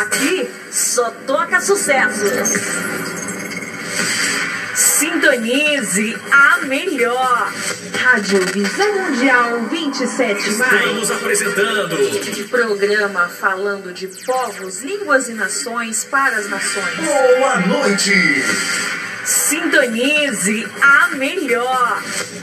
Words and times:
Aqui 0.00 0.50
só 0.70 1.10
toca 1.26 1.60
sucesso. 1.60 2.24
Sintonize 4.74 6.18
a 6.30 6.58
melhor. 6.66 7.52
Rádio 8.02 8.40
Visão 8.46 8.92
Mundial 8.94 9.60
27 9.70 10.50
Estamos 10.50 11.10
apresentando. 11.10 11.96
Programa 12.48 13.28
falando 13.28 13.92
de 13.92 14.08
povos, 14.08 14.82
línguas 14.82 15.28
e 15.28 15.34
nações 15.34 16.04
para 16.04 16.36
as 16.36 16.48
nações. 16.48 16.96
Boa 16.96 17.60
noite. 17.60 18.12
Sintonize 19.24 20.68
a 20.80 21.08
melhor. 21.16 22.02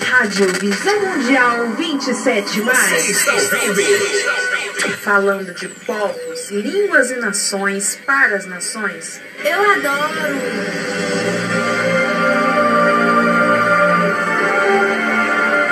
Rádio 0.10 0.48
Visão 0.54 1.00
Mundial 1.02 1.72
27 1.78 2.62
Você 2.62 3.12
está 3.12 3.58
ouvindo? 3.64 4.59
Falando 4.88 5.54
de 5.54 5.68
povos, 5.68 6.50
línguas 6.52 7.12
e 7.12 7.18
nações 7.18 8.00
para 8.06 8.36
as 8.36 8.46
nações. 8.46 9.22
Eu 9.44 9.72
adoro! 9.72 10.10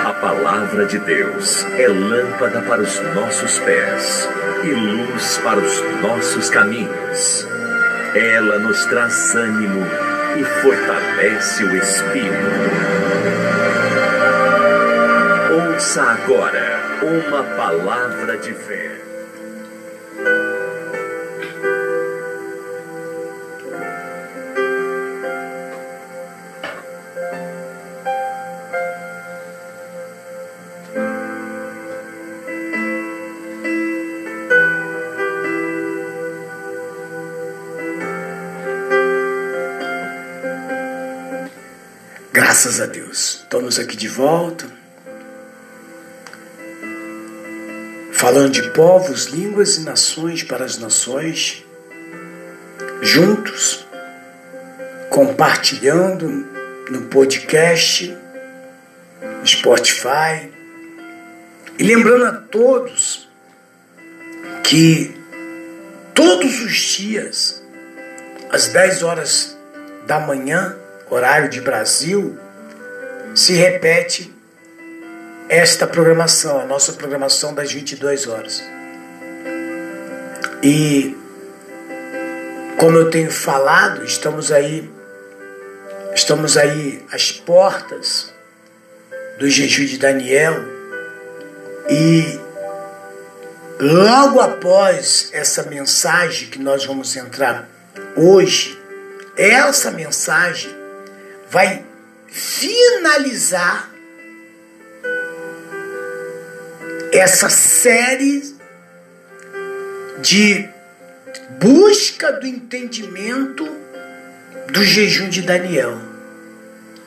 A 0.05 0.13
palavra 0.13 0.85
de 0.85 0.98
Deus 0.99 1.63
é 1.77 1.88
lâmpada 1.88 2.62
para 2.62 2.82
os 2.82 2.99
nossos 3.16 3.59
pés 3.59 4.27
e 4.63 4.73
luz 4.73 5.38
para 5.38 5.60
os 5.60 5.82
nossos 6.02 6.49
caminhos. 6.49 7.48
Ela 8.13 8.60
nos 8.60 8.85
traz 8.88 9.35
ânimo 9.35 9.85
e 10.35 10.44
fortalece 10.62 11.63
o 11.63 11.77
espírito. 11.77 12.35
Ouça 15.74 16.02
agora 16.02 16.77
uma 17.04 17.44
palavra 17.56 18.38
de 18.38 18.54
fé. 18.54 19.02
Graças 42.34 42.82
a 42.82 42.86
Deus. 42.86 43.41
Estamos 43.43 43.77
aqui 43.77 43.96
de 43.96 44.08
volta. 44.08 44.87
Falando 48.18 48.49
de 48.49 48.71
povos, 48.71 49.26
línguas 49.27 49.77
e 49.77 49.82
nações 49.82 50.41
para 50.41 50.65
as 50.65 50.79
nações. 50.79 51.63
Juntos. 52.99 53.85
Compartilhando 55.12 56.27
no 56.90 57.04
podcast, 57.09 58.18
no 59.21 59.46
Spotify. 59.46 60.51
E 61.77 61.84
lembrando 61.84 62.26
a 62.26 62.32
todos 62.41 63.29
que 64.63 65.16
todos 66.16 66.59
os 66.62 66.74
dias, 66.74 67.63
às 68.50 68.69
10 68.69 69.03
horas 69.03 69.56
da 70.07 70.19
manhã, 70.19 70.75
horário 71.07 71.50
de 71.50 71.62
Brasil, 71.62 72.35
se 73.35 73.53
repete 73.53 74.35
esta 75.50 75.88
programação, 75.88 76.59
a 76.59 76.66
nossa 76.66 76.94
programação 76.94 77.53
das 77.53 77.72
22 77.72 78.28
horas. 78.28 78.63
E 80.62 81.16
como 82.78 82.97
eu 82.97 83.09
tenho 83.09 83.31
falado, 83.31 84.03
estamos 84.03 84.51
aí 84.51 84.90
estamos 86.13 86.57
aí 86.57 87.06
às 87.12 87.31
portas 87.31 88.34
do 89.38 89.47
jejum 89.47 89.86
de 89.86 90.00
Daniel 90.00 90.56
e 91.88 92.40
logo 93.80 94.40
após 94.41 95.30
essa 95.31 95.63
mensagem 95.63 96.50
que 96.50 96.57
nós 96.57 96.84
vamos 96.84 97.16
entrar 97.16 97.69
hoje, 98.16 98.78
essa 99.38 99.91
mensagem 99.91 100.75
vai 101.50 101.86
finalizar 102.28 103.91
essa 107.12 107.50
série 107.50 108.56
de 110.22 110.68
busca 111.59 112.31
do 112.34 112.45
entendimento 112.45 113.68
do 114.72 114.84
jejum 114.84 115.29
de 115.29 115.41
Daniel. 115.41 115.97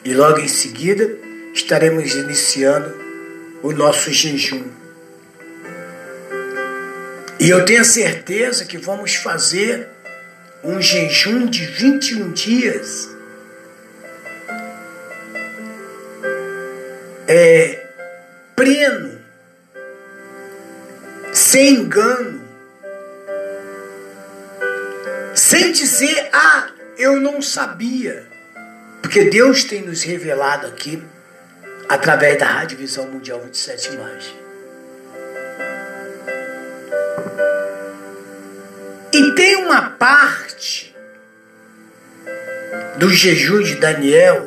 E 0.04 0.14
logo 0.14 0.38
em 0.38 0.48
seguida 0.48 1.08
estaremos 1.52 2.14
iniciando 2.14 2.94
o 3.62 3.72
nosso 3.72 4.12
jejum. 4.12 4.64
E 7.38 7.48
eu 7.48 7.64
tenho 7.64 7.84
certeza 7.84 8.64
que 8.64 8.78
vamos 8.78 9.14
fazer 9.14 9.88
um 10.62 10.80
jejum 10.80 11.46
de 11.46 11.64
21 11.64 12.32
dias 12.32 13.08
é, 17.26 17.79
sem 21.50 21.80
engano, 21.80 22.40
sem 25.34 25.72
dizer, 25.72 26.28
ah, 26.32 26.68
eu 26.96 27.20
não 27.20 27.42
sabia, 27.42 28.24
porque 29.02 29.24
Deus 29.24 29.64
tem 29.64 29.82
nos 29.82 30.04
revelado 30.04 30.68
aqui, 30.68 31.02
através 31.88 32.38
da 32.38 32.46
Rádio 32.46 32.78
Visão 32.78 33.08
Mundial 33.08 33.40
27 33.40 33.96
Mais. 33.96 34.32
E 39.12 39.34
tem 39.34 39.56
uma 39.56 39.90
parte 39.90 40.94
do 42.96 43.10
jejum 43.10 43.60
de 43.60 43.74
Daniel 43.74 44.46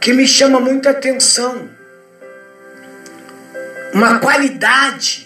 que 0.00 0.14
me 0.14 0.26
chama 0.26 0.58
muita 0.58 0.88
atenção. 0.88 1.68
Uma 3.92 4.20
qualidade 4.20 5.25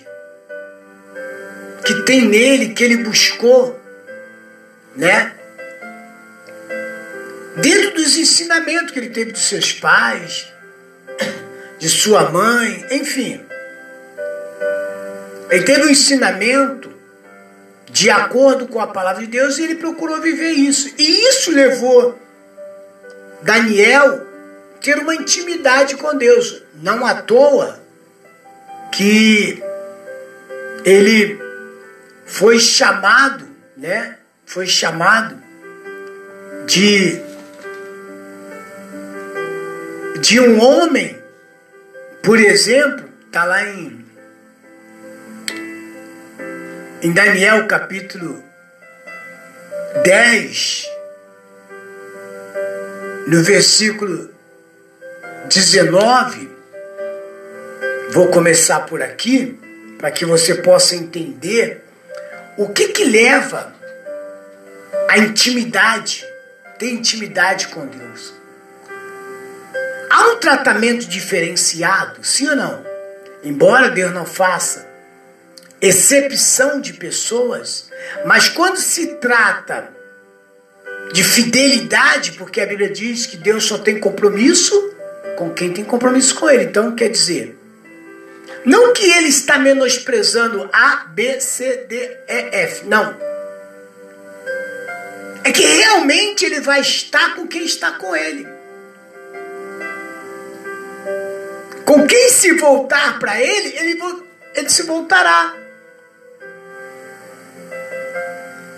que 1.85 2.03
tem 2.05 2.27
nele, 2.27 2.75
que 2.75 2.85
ele 2.85 2.99
buscou, 2.99 3.81
né? 4.95 5.35
Dentro 7.57 7.95
dos 7.95 8.17
ensinamentos 8.17 8.93
que 8.93 8.99
ele 8.99 9.11
teve 9.11 9.33
dos 9.33 9.43
seus 9.43 9.73
pais, 9.73 10.47
de 11.79 11.89
sua 11.89 12.31
mãe, 12.31 12.87
enfim. 12.91 13.41
Ele 15.51 15.65
teve 15.65 15.83
um 15.83 15.91
ensinamento 15.91 16.91
de 17.91 18.09
acordo 18.09 18.69
com 18.69 18.81
a 18.81 18.87
palavra 18.87 19.23
de 19.23 19.29
Deus 19.29 19.59
e 19.59 19.65
ele 19.65 19.75
procurou 19.75 20.21
viver 20.21 20.53
isso. 20.53 20.95
E 20.97 21.29
isso 21.29 21.51
levou 21.51 22.19
Daniel 23.43 24.27
ter 24.81 24.99
uma 24.99 25.15
intimidade 25.15 25.97
com 25.97 26.17
Deus. 26.17 26.63
Não 26.83 27.05
à 27.05 27.15
toa 27.15 27.81
que 28.93 29.63
ele 30.85 31.50
foi 32.31 32.61
chamado, 32.61 33.45
né? 33.77 34.17
Foi 34.47 34.67
chamado 34.67 35.37
de 36.65 37.21
de 40.21 40.39
um 40.39 40.63
homem, 40.63 41.21
por 42.23 42.39
exemplo, 42.39 43.05
tá 43.33 43.45
lá 43.45 43.67
em 43.67 44.07
em 47.03 47.13
Daniel 47.13 47.67
capítulo 47.67 48.43
10, 50.05 50.87
no 53.27 53.43
versículo 53.43 54.31
19, 55.49 56.49
vou 58.13 58.29
começar 58.29 58.81
por 58.81 59.03
aqui, 59.03 59.59
para 59.99 60.13
que 60.13 60.25
você 60.25 60.55
possa 60.55 60.95
entender 60.95 61.90
o 62.57 62.69
que 62.69 62.89
que 62.89 63.05
leva 63.05 63.73
a 65.09 65.19
intimidade, 65.19 66.27
ter 66.79 66.91
intimidade 66.91 67.69
com 67.69 67.87
Deus. 67.87 68.35
Há 70.11 70.29
um 70.29 70.37
tratamento 70.39 71.07
diferenciado, 71.07 72.25
sim 72.25 72.49
ou 72.49 72.57
não? 72.57 72.85
Embora 73.43 73.91
Deus 73.91 74.13
não 74.13 74.27
faça 74.27 74.89
excepção 75.81 76.81
de 76.81 76.93
pessoas, 76.93 77.91
mas 78.25 78.49
quando 78.49 78.77
se 78.77 79.15
trata 79.15 79.89
de 81.13 81.25
fidelidade, 81.25 82.33
porque 82.33 82.61
a 82.61 82.67
Bíblia 82.67 82.91
diz 82.91 83.27
que 83.27 83.37
Deus 83.37 83.65
só 83.65 83.79
tem 83.79 83.99
compromisso 83.99 84.95
com 85.37 85.51
quem 85.51 85.73
tem 85.73 85.85
compromisso 85.85 86.35
com 86.35 86.49
Ele. 86.49 86.65
Então, 86.65 86.95
quer 86.95 87.09
dizer, 87.09 87.59
não 88.65 88.93
que 88.93 89.05
Ele 89.05 89.29
está 89.29 89.59
menosprezando 89.59 90.69
A, 90.73 91.07
B, 91.09 91.41
C, 91.41 91.85
D, 91.89 91.97
E, 92.29 92.57
F. 92.65 92.87
Não. 92.87 93.17
é 95.45 95.53
que 95.53 95.65
realmente 95.65 96.45
ele 96.45 96.61
vai 96.61 96.81
estar 96.81 97.35
com 97.35 97.47
quem 97.47 97.65
está 97.65 97.93
com 97.93 98.15
ele. 98.15 98.47
Com 101.85 102.07
quem 102.07 102.29
se 102.29 102.53
voltar 102.53 103.19
para 103.19 103.41
ele, 103.41 103.77
ele, 103.77 104.01
ele 104.55 104.69
se 104.69 104.83
voltará. 104.85 105.57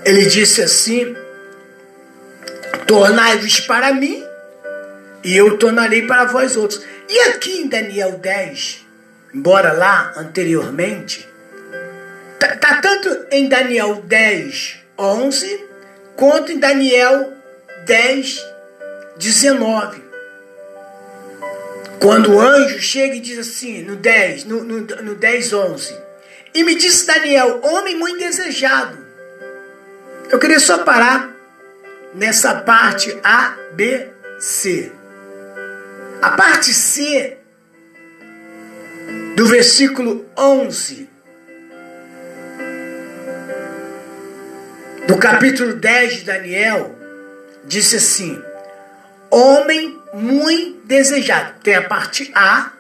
Ele 0.05 0.26
disse 0.26 0.62
assim: 0.62 1.14
Tornai-vos 2.87 3.61
para 3.61 3.93
mim, 3.93 4.25
e 5.23 5.37
eu 5.37 5.58
tornarei 5.58 6.06
para 6.06 6.25
vós 6.25 6.56
outros. 6.56 6.82
E 7.08 7.20
aqui 7.28 7.58
em 7.58 7.69
Daniel 7.69 8.12
10, 8.12 8.81
embora 9.34 9.73
lá 9.73 10.12
anteriormente, 10.17 11.29
está 12.34 12.56
tá 12.56 12.81
tanto 12.81 13.26
em 13.31 13.49
Daniel 13.49 14.02
10, 14.05 14.79
11, 14.99 15.67
quanto 16.17 16.52
em 16.52 16.58
Daniel 16.58 17.32
10, 17.87 18.44
19. 19.17 20.02
Quando 22.00 22.34
o 22.34 22.40
anjo 22.40 22.81
chega 22.81 23.14
e 23.14 23.20
diz 23.20 23.38
assim, 23.38 23.82
no 23.82 23.96
10, 23.96 24.44
no, 24.44 24.64
no, 24.64 24.81
no 24.81 25.14
10, 25.14 25.52
11, 25.52 25.96
e 26.55 26.64
me 26.64 26.75
disse 26.75 27.06
Daniel, 27.06 27.61
homem 27.62 27.96
muito 27.96 28.19
desejado. 28.19 28.99
Eu 30.28 30.38
queria 30.38 30.58
só 30.58 30.78
parar 30.78 31.35
nessa 32.14 32.55
parte 32.56 33.17
A, 33.23 33.56
B, 33.73 34.08
C. 34.38 34.93
A 36.20 36.31
parte 36.31 36.73
C 36.73 37.38
do 39.42 39.48
versículo 39.48 40.24
11 40.38 41.10
do 45.08 45.18
capítulo 45.18 45.74
10 45.74 46.14
de 46.14 46.24
Daniel 46.24 46.96
disse 47.64 47.96
assim: 47.96 48.40
Homem 49.28 50.00
muito 50.14 50.86
desejado. 50.86 51.58
Tem 51.60 51.74
a 51.74 51.82
parte 51.82 52.30
A, 52.36 52.70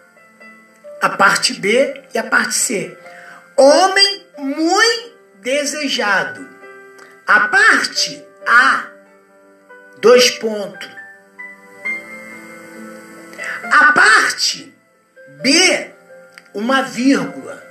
a 1.00 1.08
parte 1.08 1.54
B 1.54 2.00
e 2.14 2.18
a 2.18 2.22
parte 2.22 2.54
C. 2.54 2.96
Homem 3.56 4.24
muito 4.38 5.18
desejado. 5.40 6.48
A 7.26 7.48
parte 7.48 8.24
A, 8.46 8.86
dois 10.00 10.30
pontos. 10.30 10.88
A 13.64 13.92
parte 13.92 14.72
B, 15.42 15.92
uma 16.54 16.82
vírgula. 16.82 17.62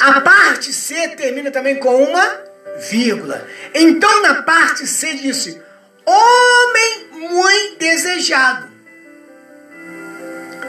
A 0.00 0.20
parte 0.20 0.72
C 0.72 1.08
termina 1.08 1.50
também 1.50 1.78
com 1.78 2.02
uma 2.02 2.40
vírgula. 2.78 3.46
Então 3.74 4.22
na 4.22 4.42
parte 4.42 4.86
C 4.86 5.14
disse: 5.14 5.60
homem 6.04 7.06
muito 7.12 7.78
desejado. 7.78 8.68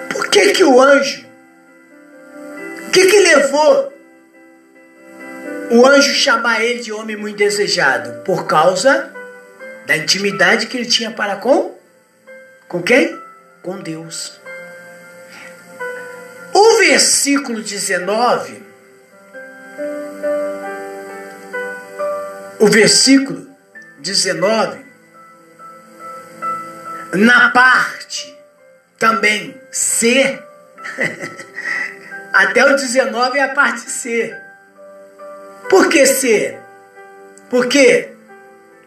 Por 0.09 0.29
que 0.29 0.51
que 0.51 0.63
o 0.63 0.79
anjo? 0.79 1.25
O 2.87 2.91
que 2.91 3.07
que 3.07 3.19
levou 3.19 3.93
o 5.71 5.85
anjo 5.87 6.13
chamar 6.13 6.63
ele 6.63 6.81
de 6.81 6.91
homem 6.91 7.15
muito 7.15 7.37
desejado? 7.37 8.23
Por 8.23 8.45
causa 8.45 9.11
da 9.87 9.97
intimidade 9.97 10.67
que 10.67 10.77
ele 10.77 10.85
tinha 10.85 11.11
para 11.11 11.37
com 11.37 11.73
com 12.67 12.81
quem? 12.81 13.15
Com 13.61 13.79
Deus. 13.81 14.42
O 16.53 16.77
versículo 16.77 17.61
19, 17.61 18.63
o 22.59 22.67
versículo 22.67 23.47
19, 23.99 24.85
na 27.13 27.49
parte 27.49 28.37
também 28.99 29.59
C, 29.71 30.39
até 32.31 32.65
o 32.65 32.75
19 32.75 33.37
é 33.37 33.43
a 33.43 33.53
parte 33.53 33.89
C. 33.89 34.35
Por 35.69 35.89
que 35.89 36.05
C? 36.05 36.59
Porque 37.49 38.13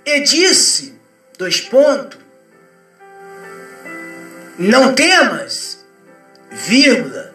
e 0.07 0.21
disse, 0.21 0.97
dois 1.37 1.61
pontos, 1.61 2.19
não 4.57 4.95
temas, 4.95 5.85
vírgula, 6.51 7.35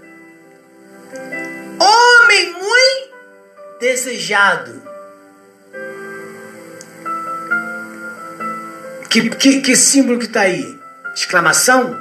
desejado. 3.82 4.80
Que, 9.10 9.30
que, 9.32 9.62
que 9.62 9.76
símbolo 9.76 10.20
que 10.20 10.28
está 10.28 10.42
aí? 10.42 10.80
Exclamação? 11.14 12.00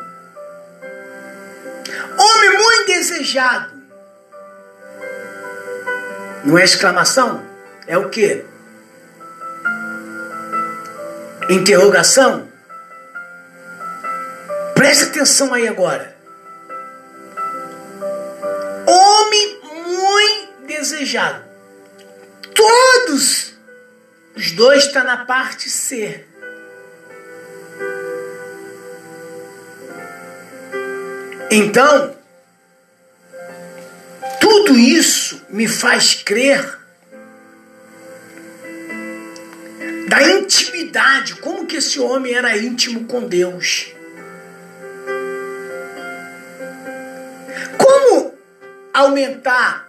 Homem 2.19 2.59
muito 2.59 2.87
desejado. 2.87 3.73
Não 6.45 6.59
é 6.59 6.65
exclamação? 6.65 7.43
É 7.87 7.97
o 7.97 8.11
que? 8.11 8.45
Interrogação? 11.49 12.49
Preste 14.75 15.05
atenção 15.05 15.53
aí 15.53 15.67
agora. 15.67 16.15
Homem 18.87 19.61
muito 19.63 20.67
desejado. 20.67 21.50
Todos 22.61 23.55
os 24.37 24.53
dois 24.53 24.85
estão 24.85 25.03
tá 25.03 25.17
na 25.17 25.25
parte 25.25 25.71
C. 25.71 26.27
Então, 31.51 32.15
tudo 34.39 34.77
isso 34.77 35.41
me 35.49 35.67
faz 35.67 36.23
crer 36.23 36.79
da 40.11 40.23
intimidade, 40.23 41.37
como 41.37 41.67
que 41.67 41.77
esse 41.79 41.99
homem 41.99 42.35
era 42.35 42.59
íntimo 42.59 43.07
com 43.07 43.27
Deus. 43.27 43.87
Como 47.79 48.35
aumentar, 48.93 49.89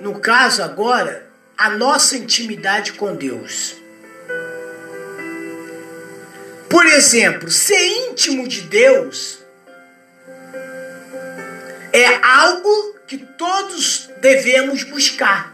no 0.00 0.18
caso 0.18 0.64
agora, 0.64 1.27
a 1.58 1.70
nossa 1.70 2.16
intimidade 2.16 2.92
com 2.92 3.16
Deus? 3.16 3.74
Por 6.70 6.86
exemplo, 6.86 7.50
ser 7.50 7.84
íntimo 7.84 8.46
de 8.46 8.60
Deus 8.60 9.40
é 11.92 12.24
algo 12.24 12.94
que 13.08 13.18
todos 13.18 14.08
devemos 14.20 14.84
buscar. 14.84 15.52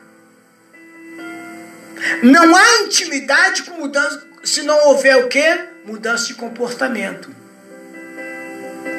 Não 2.22 2.54
há 2.54 2.82
intimidade 2.82 3.62
com 3.62 3.78
mudança 3.78 4.26
se 4.42 4.62
não 4.62 4.88
houver 4.88 5.24
o 5.24 5.28
quê? 5.28 5.68
Mudança 5.86 6.26
de 6.26 6.34
comportamento. 6.34 7.34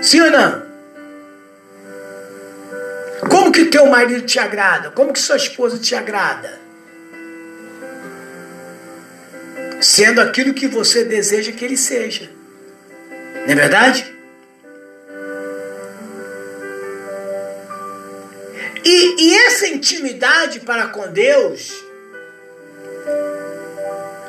Sim 0.01 0.21
ou 0.21 0.31
não? 0.31 0.65
Como 3.29 3.51
que 3.51 3.65
teu 3.65 3.85
marido 3.87 4.25
te 4.25 4.39
agrada? 4.39 4.89
Como 4.89 5.13
que 5.13 5.19
sua 5.19 5.35
esposa 5.35 5.77
te 5.77 5.93
agrada? 5.93 6.64
Sendo 9.85 10.19
aquilo 10.19 10.55
que 10.55 10.67
você 10.67 11.03
deseja 11.03 11.51
que 11.51 11.63
ele 11.63 11.77
seja. 11.77 12.27
Não 13.45 13.51
é 13.51 13.53
verdade? 13.53 14.15
E, 18.83 19.27
e 19.27 19.37
essa 19.45 19.67
intimidade 19.67 20.61
para 20.61 20.87
com 20.87 21.07
Deus 21.11 21.71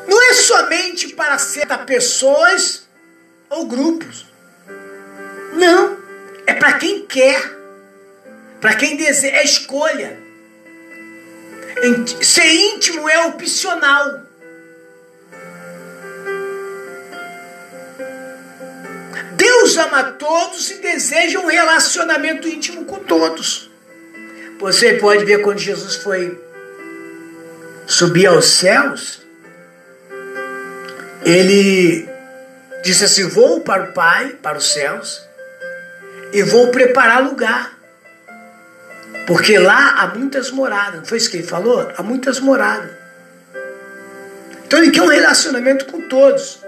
não 0.07 0.31
é 0.31 0.35
somente 0.35 1.09
para 1.15 1.39
certas 1.39 1.85
pessoas 1.87 2.87
ou 3.49 3.67
grupos. 3.67 4.27
Não. 5.55 5.97
É 6.47 6.53
para 6.53 6.75
quem 6.75 7.07
quer. 7.07 7.41
Para 8.61 8.75
quem 8.75 8.95
deseja. 8.95 9.35
É 9.35 9.43
escolha. 9.43 10.19
Ser 12.21 12.47
íntimo 12.47 13.09
é 13.09 13.25
opcional. 13.25 14.26
Deus 19.47 19.77
ama 19.77 20.03
todos 20.13 20.71
e 20.73 20.79
deseja 20.79 21.39
um 21.39 21.47
relacionamento 21.47 22.49
íntimo 22.49 22.85
com 22.85 22.97
todos. 22.97 23.71
Você 24.59 24.95
pode 24.95 25.25
ver 25.25 25.41
quando 25.43 25.59
Jesus 25.59 25.95
foi 25.95 26.37
subir 27.87 28.27
aos 28.27 28.47
céus, 28.47 29.21
ele 31.25 32.09
disse 32.83 33.05
assim: 33.05 33.29
Vou 33.29 33.61
para 33.61 33.85
o 33.85 33.93
Pai, 33.93 34.31
para 34.43 34.59
os 34.59 34.73
céus, 34.73 35.23
e 36.33 36.43
vou 36.43 36.73
preparar 36.73 37.23
lugar. 37.23 37.79
Porque 39.29 39.59
lá 39.59 40.01
há 40.01 40.09
muitas 40.09 40.51
moradas. 40.51 41.01
Não 41.01 41.07
foi 41.07 41.19
isso 41.19 41.31
que 41.31 41.37
ele 41.37 41.47
falou? 41.47 41.89
Há 41.97 42.03
muitas 42.03 42.41
moradas. 42.41 42.91
Então 44.67 44.81
ele 44.81 44.91
quer 44.91 45.03
um 45.03 45.09
relacionamento 45.09 45.87
com 45.87 46.01
todos. 46.09 46.66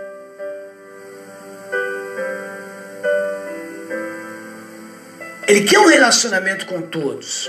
Ele 5.49 5.63
quer 5.63 5.79
um 5.79 5.87
relacionamento 5.87 6.67
com 6.67 6.83
todos. 6.83 7.49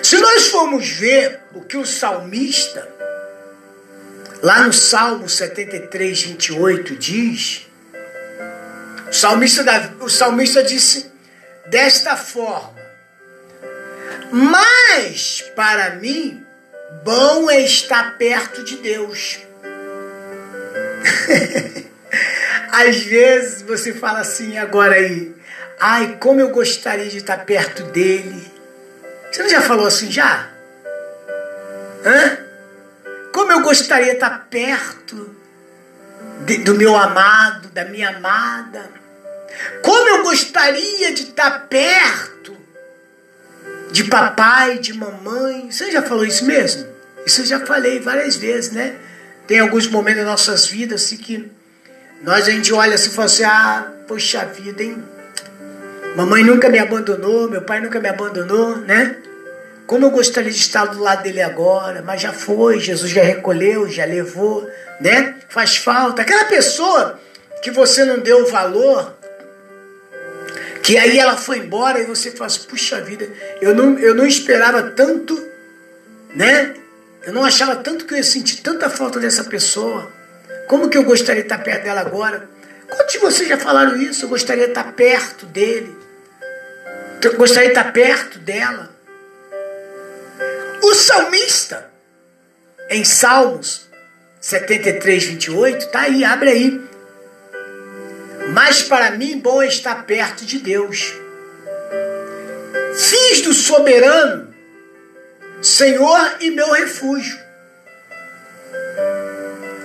Se 0.00 0.16
nós 0.18 0.46
formos 0.50 0.88
ver 0.88 1.40
o 1.52 1.62
que 1.62 1.76
o 1.76 1.84
salmista, 1.84 2.88
lá 4.40 4.62
no 4.62 4.72
Salmo 4.72 5.28
73, 5.28 6.22
28, 6.22 6.94
diz, 6.94 7.66
o 9.10 9.12
salmista, 9.12 9.64
o 9.98 10.08
salmista 10.08 10.62
disse 10.62 11.10
desta 11.66 12.16
forma: 12.16 12.78
Mas 14.30 15.42
para 15.56 15.96
mim, 15.96 16.40
bom 17.02 17.50
é 17.50 17.62
estar 17.62 18.16
perto 18.16 18.62
de 18.62 18.76
Deus. 18.76 19.40
Às 22.70 23.02
vezes 23.02 23.62
você 23.62 23.92
fala 23.92 24.20
assim, 24.20 24.58
agora 24.58 24.94
aí, 24.94 25.34
ai, 25.80 26.16
como 26.20 26.40
eu 26.40 26.50
gostaria 26.50 27.08
de 27.08 27.18
estar 27.18 27.44
perto 27.44 27.84
dele. 27.84 28.50
Você 29.30 29.42
não 29.42 29.50
já 29.50 29.60
falou 29.60 29.86
assim 29.86 30.10
já? 30.10 30.48
Hã? 32.04 32.38
Como 33.32 33.52
eu 33.52 33.62
gostaria 33.62 34.06
de 34.06 34.12
estar 34.12 34.46
perto 34.50 35.36
de, 36.44 36.58
do 36.58 36.74
meu 36.74 36.96
amado, 36.96 37.68
da 37.68 37.84
minha 37.84 38.10
amada. 38.10 38.90
Como 39.82 40.08
eu 40.08 40.22
gostaria 40.22 41.12
de 41.12 41.24
estar 41.24 41.66
perto 41.68 42.56
de 43.90 44.04
papai, 44.04 44.78
de 44.78 44.92
mamãe. 44.92 45.70
Você 45.70 45.90
já 45.90 46.02
falou 46.02 46.24
isso 46.24 46.44
mesmo? 46.44 46.86
Isso 47.26 47.42
eu 47.42 47.46
já 47.46 47.66
falei 47.66 48.00
várias 48.00 48.36
vezes, 48.36 48.70
né? 48.72 48.96
Tem 49.46 49.60
alguns 49.60 49.86
momentos 49.86 50.20
das 50.20 50.30
nossas 50.30 50.66
vidas 50.66 51.04
assim 51.04 51.16
que 51.16 51.50
nós 52.22 52.48
a 52.48 52.50
gente 52.50 52.72
olha 52.72 52.94
assim 52.94 53.10
e 53.10 53.12
fala 53.12 53.26
assim, 53.26 53.44
ah, 53.44 53.92
poxa 54.06 54.44
vida, 54.44 54.82
hein? 54.82 55.02
Mamãe 56.16 56.42
nunca 56.42 56.68
me 56.68 56.78
abandonou, 56.78 57.48
meu 57.48 57.62
pai 57.62 57.80
nunca 57.80 58.00
me 58.00 58.08
abandonou, 58.08 58.76
né? 58.76 59.16
Como 59.86 60.04
eu 60.04 60.10
gostaria 60.10 60.50
de 60.50 60.58
estar 60.58 60.86
do 60.86 61.00
lado 61.00 61.22
dele 61.22 61.40
agora, 61.40 62.02
mas 62.02 62.20
já 62.20 62.32
foi, 62.32 62.80
Jesus 62.80 63.10
já 63.10 63.22
recolheu, 63.22 63.88
já 63.88 64.04
levou, 64.04 64.68
né? 65.00 65.36
Faz 65.48 65.76
falta. 65.76 66.22
Aquela 66.22 66.44
pessoa 66.44 67.18
que 67.62 67.70
você 67.70 68.04
não 68.04 68.18
deu 68.18 68.46
valor, 68.50 69.14
que 70.82 70.98
aí 70.98 71.18
ela 71.18 71.36
foi 71.36 71.58
embora 71.58 72.00
e 72.00 72.04
você 72.04 72.30
fala 72.32 72.46
assim, 72.46 72.62
puxa 72.68 73.00
vida, 73.00 73.28
eu 73.60 73.74
não, 73.74 73.98
eu 73.98 74.14
não 74.14 74.26
esperava 74.26 74.82
tanto, 74.82 75.40
né? 76.34 76.74
Eu 77.22 77.32
não 77.32 77.44
achava 77.44 77.76
tanto 77.76 78.04
que 78.04 78.14
eu 78.14 78.18
ia 78.18 78.24
sentir 78.24 78.56
tanta 78.62 78.90
falta 78.90 79.20
dessa 79.20 79.44
pessoa. 79.44 80.10
Como 80.68 80.90
que 80.90 80.98
eu 80.98 81.04
gostaria 81.04 81.42
de 81.42 81.46
estar 81.46 81.64
perto 81.64 81.84
dela 81.84 82.02
agora? 82.02 82.48
Quantos 82.88 83.12
de 83.12 83.18
vocês 83.18 83.48
já 83.48 83.56
falaram 83.56 83.96
isso? 83.96 84.26
Eu 84.26 84.28
gostaria 84.28 84.64
de 84.64 84.70
estar 84.70 84.92
perto 84.92 85.46
dele. 85.46 85.96
Eu 87.22 87.36
gostaria 87.36 87.70
de 87.70 87.78
estar 87.78 87.90
perto 87.90 88.38
dela. 88.38 88.90
O 90.82 90.94
salmista, 90.94 91.90
em 92.90 93.04
Salmos 93.04 93.88
73, 94.40 95.24
28, 95.24 95.90
tá 95.90 96.02
aí, 96.02 96.22
abre 96.22 96.50
aí. 96.50 96.88
Mas 98.52 98.82
para 98.82 99.10
mim, 99.12 99.38
bom 99.38 99.62
é 99.62 99.68
estar 99.68 100.04
perto 100.06 100.44
de 100.44 100.58
Deus. 100.58 101.14
Fiz 102.94 103.40
do 103.42 103.54
soberano 103.54 104.54
Senhor 105.62 106.36
e 106.40 106.50
meu 106.50 106.70
refúgio 106.72 107.47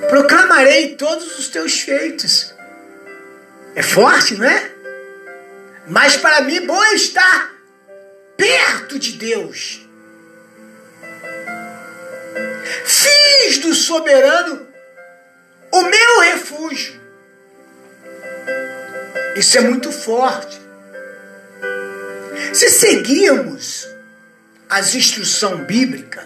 proclamarei 0.09 0.95
todos 0.95 1.37
os 1.37 1.47
teus 1.47 1.79
feitos. 1.79 2.53
É 3.75 3.81
forte, 3.81 4.35
não 4.35 4.45
é? 4.45 4.71
Mas 5.87 6.15
para 6.15 6.41
mim, 6.41 6.65
bom 6.65 6.83
é 6.83 6.93
estar 6.93 7.51
perto 8.37 8.99
de 8.99 9.13
Deus. 9.13 9.81
Fiz 12.85 13.57
do 13.59 13.73
soberano 13.73 14.67
o 15.71 15.81
meu 15.83 16.19
refúgio. 16.21 17.01
Isso 19.35 19.57
é 19.57 19.61
muito 19.61 19.91
forte. 19.91 20.61
Se 22.53 22.69
seguirmos 22.69 23.87
as 24.69 24.93
instruções 24.93 25.65
bíblicas, 25.65 26.25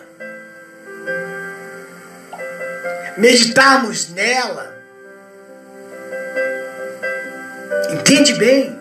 meditarmos 3.17 4.09
nela. 4.09 4.77
Entende 7.91 8.33
bem? 8.35 8.79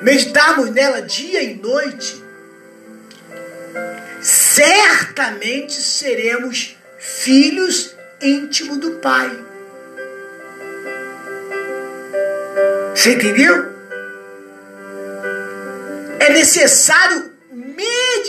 Meditarmos 0.00 0.70
nela 0.70 1.02
dia 1.02 1.42
e 1.42 1.54
noite. 1.56 2.22
Certamente 4.22 5.74
seremos 5.74 6.76
filhos 6.98 7.94
íntimos 8.20 8.78
do 8.78 8.92
Pai. 8.98 9.30
Você 12.94 13.14
entendeu? 13.14 13.70
É 16.18 16.30
necessário 16.30 17.32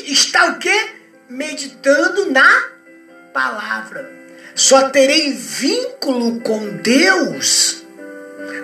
estar 0.06 0.52
o 0.52 0.60
quê? 0.60 0.92
Meditando 1.30 2.32
na 2.32 2.70
palavra. 3.34 4.21
Só 4.56 4.90
terei 4.90 5.34
vínculo 5.34 6.42
com 6.42 6.78
Deus, 6.78 7.84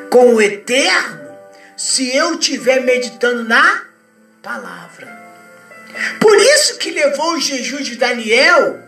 com 0.10 0.36
o 0.36 0.42
eterno, 0.42 1.28
se 1.76 2.16
eu 2.16 2.34
estiver 2.34 2.82
meditando 2.82 3.44
na 3.44 3.86
palavra. 4.42 5.08
Por 6.20 6.36
isso 6.38 6.78
que 6.78 6.92
levou 6.92 7.34
o 7.34 7.42
jejum 7.42 7.82
de 7.82 7.96
Daniel, 7.96 8.80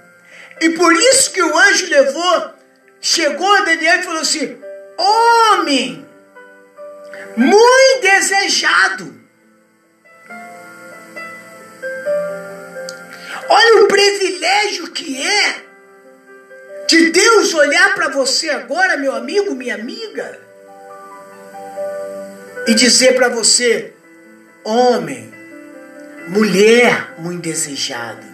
e 0.62 0.70
por 0.72 0.94
isso 0.94 1.32
que 1.32 1.42
o 1.42 1.58
anjo 1.58 1.88
levou, 1.90 2.54
chegou 3.00 3.56
a 3.56 3.62
Daniel 3.62 4.00
e 4.00 4.04
falou 4.04 4.22
assim: 4.22 4.58
Homem, 4.98 6.06
muito 7.36 8.02
desejado. 8.02 9.20
Olha 13.48 13.84
o 13.84 13.88
privilégio 13.88 14.92
que 14.92 15.26
é 15.26 15.69
de 16.90 17.12
Deus 17.12 17.54
olhar 17.54 17.94
para 17.94 18.10
você 18.10 18.50
agora, 18.50 18.98
meu 18.98 19.16
amigo, 19.16 19.54
minha 19.54 19.76
amiga, 19.76 20.40
e 22.66 22.74
dizer 22.74 23.14
para 23.14 23.30
você: 23.30 23.94
homem, 24.64 25.32
mulher 26.30 27.14
muito 27.20 27.44
desejada. 27.44 28.28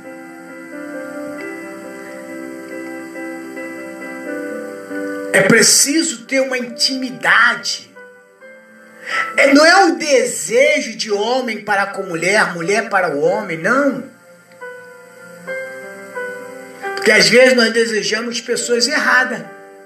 É 5.33 5.41
preciso 5.41 6.25
ter 6.25 6.39
uma 6.39 6.57
intimidade. 6.57 7.93
É, 9.35 9.53
não 9.53 9.65
é 9.65 9.85
o 9.88 9.97
desejo 9.97 10.95
de 10.95 11.12
homem 11.12 11.62
para 11.62 11.88
com 11.88 12.03
mulher, 12.03 12.53
mulher 12.53 12.89
para 12.89 13.13
o 13.13 13.19
homem, 13.19 13.57
não. 13.57 14.14
Porque 17.05 17.19
às 17.19 17.29
vezes 17.29 17.53
nós 17.53 17.71
desejamos 17.71 18.41
pessoas 18.41 18.88
erradas. 18.88 19.41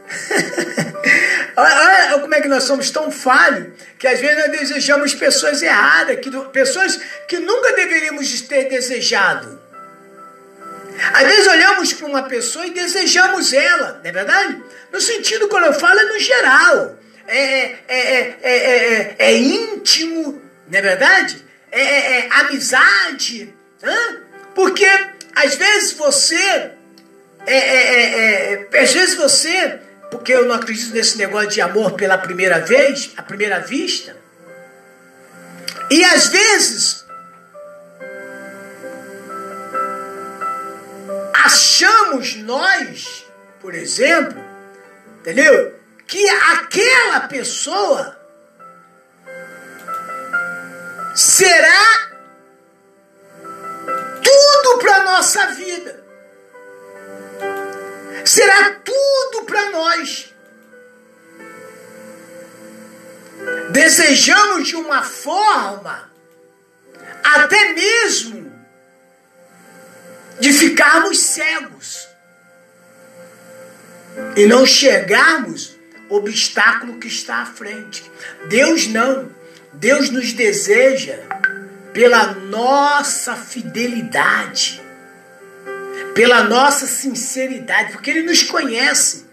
olha, 1.53 2.19
como 2.21 2.33
é 2.33 2.39
que 2.39 2.47
nós 2.47 2.63
somos 2.63 2.89
tão 2.91 3.11
falhos 3.11 3.73
que 3.99 4.07
às 4.07 4.21
vezes 4.21 4.38
nós 4.38 4.57
desejamos 4.57 5.13
pessoas 5.13 5.61
erradas, 5.61 6.17
que, 6.21 6.31
pessoas 6.53 6.97
que 7.27 7.39
nunca 7.39 7.73
deveríamos 7.73 8.39
ter 8.43 8.69
desejado. 8.69 9.59
Às 11.11 11.23
vezes 11.27 11.47
olhamos 11.47 11.91
para 11.91 12.07
uma 12.07 12.23
pessoa 12.23 12.65
e 12.65 12.69
desejamos 12.69 13.51
ela, 13.51 13.99
não 14.01 14.09
é 14.09 14.13
verdade? 14.13 14.63
No 14.89 15.01
sentido, 15.01 15.49
quando 15.49 15.65
eu 15.65 15.73
falo, 15.73 15.99
é 15.99 16.03
no 16.03 16.19
geral. 16.19 16.97
É, 17.27 17.75
é, 17.89 18.38
é, 18.41 19.15
é, 19.19 19.38
íntimo, 19.38 20.41
não 20.69 20.79
é 20.79 20.81
verdade? 20.81 21.45
É, 21.69 22.29
amizade. 22.31 23.53
Porque 24.55 24.88
às 25.35 25.55
vezes 25.55 25.91
você 25.91 26.78
é, 27.46 27.58
é, 27.58 28.53
é, 28.53 28.69
é, 28.72 28.79
às 28.79 28.93
vezes 28.93 29.15
você, 29.15 29.79
porque 30.12 30.34
eu 30.34 30.46
não 30.46 30.55
acredito 30.55 30.93
nesse 30.93 31.17
negócio 31.17 31.50
de 31.50 31.62
amor 31.62 31.93
pela 31.93 32.17
primeira 32.17 32.60
vez, 32.60 33.12
a 33.17 33.24
primeira 33.24 33.60
vista, 33.60 34.15
e 35.89 36.03
às 36.03 36.27
vezes 36.27 37.05
achamos 41.34 42.36
nós, 42.36 43.25
por 43.60 43.74
exemplo, 43.74 44.43
entendeu? 45.19 45.79
Que 46.05 46.29
aquela 46.29 47.22
pessoa 47.22 48.19
será 51.15 52.10
tudo 54.24 54.79
para 54.79 55.03
nossa 55.03 55.48
vida. 55.48 56.08
Será 58.29 58.75
tudo 58.83 59.45
para 59.45 59.71
nós. 59.71 60.31
Desejamos 63.71 64.67
de 64.67 64.75
uma 64.75 65.01
forma, 65.01 66.12
até 67.24 67.74
mesmo, 67.74 68.51
de 70.39 70.53
ficarmos 70.53 71.19
cegos 71.19 72.07
e 74.36 74.45
não 74.45 74.65
chegarmos 74.65 75.75
obstáculo 76.07 77.00
que 77.00 77.07
está 77.07 77.38
à 77.38 77.45
frente. 77.48 78.09
Deus 78.48 78.88
não. 78.88 79.31
Deus 79.74 80.09
nos 80.09 80.33
deseja 80.33 81.17
pela 81.93 82.33
nossa 82.33 83.36
fidelidade, 83.36 84.81
pela 86.13 86.43
nossa 86.43 86.85
sinceridade, 86.85 87.91
porque 87.91 88.09
Ele 88.09 88.23
nos 88.23 88.43
conhece. 88.43 89.25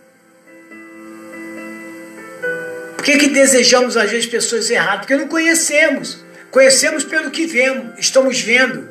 Por 2.97 3.05
que, 3.05 3.19
que 3.19 3.29
desejamos 3.29 3.97
às 3.97 4.11
vezes 4.11 4.27
pessoas 4.27 4.71
erradas? 4.71 5.01
Porque 5.01 5.17
não 5.17 5.29
conhecemos. 5.29 6.25
Conhecemos 6.51 7.05
pelo 7.05 7.31
que 7.31 7.47
vemos, 7.47 7.99
estamos 7.99 8.41
vendo. 8.41 8.89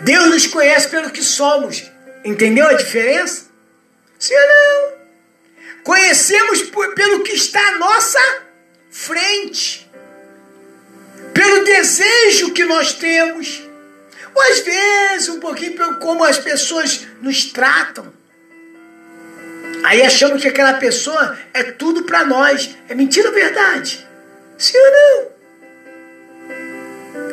Deus 0.00 0.30
nos 0.30 0.46
conhece 0.46 0.88
pelo 0.88 1.10
que 1.10 1.22
somos. 1.22 1.90
Entendeu 2.24 2.66
a 2.66 2.74
diferença? 2.74 3.46
Sim 4.18 4.34
ou 4.34 4.40
não? 4.40 5.00
Conhecemos 5.82 6.62
por, 6.62 6.94
pelo 6.94 7.22
que 7.22 7.32
está 7.32 7.60
à 7.60 7.78
nossa 7.78 8.18
frente. 8.90 9.90
Pelo 11.32 11.64
desejo 11.64 12.52
que 12.52 12.64
nós 12.64 12.94
temos. 12.94 13.69
Ou 14.34 14.42
às 14.42 14.60
vezes 14.60 15.28
um 15.28 15.40
pouquinho 15.40 15.76
pelo 15.76 15.96
como 15.96 16.24
as 16.24 16.38
pessoas 16.38 17.06
nos 17.20 17.46
tratam. 17.46 18.12
Aí 19.84 20.02
achamos 20.02 20.42
que 20.42 20.48
aquela 20.48 20.74
pessoa 20.74 21.36
é 21.54 21.62
tudo 21.64 22.04
para 22.04 22.24
nós. 22.24 22.76
É 22.88 22.94
mentira 22.94 23.28
ou 23.28 23.34
verdade? 23.34 24.06
Sim 24.58 24.78
ou 24.78 24.92
não? 24.92 25.30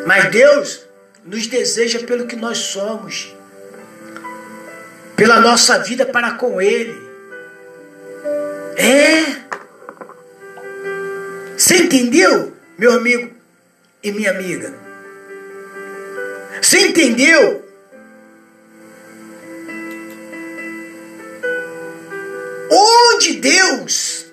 Mas 0.05 0.31
Deus 0.31 0.81
nos 1.25 1.47
deseja 1.47 1.99
pelo 1.99 2.25
que 2.25 2.35
nós 2.35 2.57
somos. 2.57 3.35
Pela 5.15 5.39
nossa 5.41 5.79
vida 5.79 6.05
para 6.05 6.31
com 6.31 6.61
Ele. 6.61 6.95
É. 8.77 9.47
Você 11.57 11.77
entendeu, 11.77 12.55
meu 12.77 12.93
amigo 12.93 13.35
e 14.03 14.11
minha 14.11 14.31
amiga? 14.31 14.86
Você 16.61 16.79
entendeu? 16.87 17.65
Onde 22.69 23.35
Deus 23.35 24.25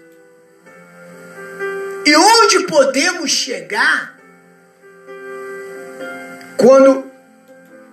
e 2.07 2.17
onde 2.17 2.67
podemos 2.67 3.31
chegar 3.31 4.19
quando 6.57 7.11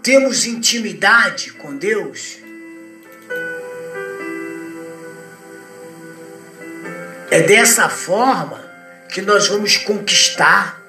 temos 0.02 0.46
intimidade 0.46 1.52
com 1.54 1.78
Deus? 1.78 2.38
É 7.30 7.42
dessa 7.44 7.88
forma 7.88 8.62
que 9.10 9.22
nós 9.22 9.48
vamos 9.48 9.78
conquistar. 9.78 10.81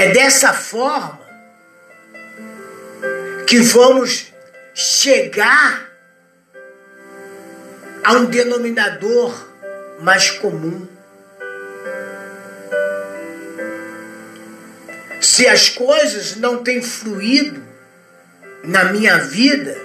É 0.00 0.12
dessa 0.12 0.54
forma 0.54 1.20
que 3.46 3.58
vamos 3.60 4.32
chegar 4.74 5.92
a 8.02 8.14
um 8.14 8.24
denominador 8.24 9.46
mais 10.00 10.30
comum. 10.30 10.88
Se 15.20 15.46
as 15.46 15.68
coisas 15.68 16.36
não 16.36 16.64
têm 16.64 16.80
fluído 16.80 17.62
na 18.64 18.84
minha 18.84 19.18
vida, 19.18 19.76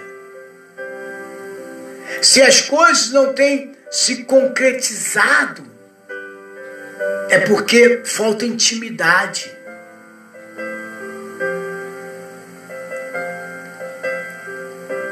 se 2.21 2.41
as 2.41 2.61
coisas 2.61 3.11
não 3.11 3.33
têm 3.33 3.75
se 3.91 4.23
concretizado, 4.23 5.61
é 7.29 7.39
porque 7.39 8.01
falta 8.05 8.45
intimidade. 8.45 9.54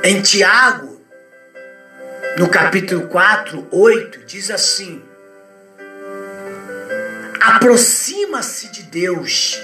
Em 0.04 0.22
Tiago, 0.22 1.02
no 2.38 2.50
capítulo 2.50 3.08
4, 3.08 3.68
8, 3.72 4.26
diz 4.26 4.52
assim: 4.52 5.02
aproxima-se 7.40 8.68
de 8.70 8.84
Deus, 8.84 9.58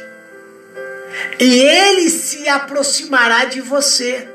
e 1.40 1.60
Ele 1.60 2.10
se 2.10 2.48
aproximará 2.48 3.46
de 3.46 3.60
você 3.60 4.28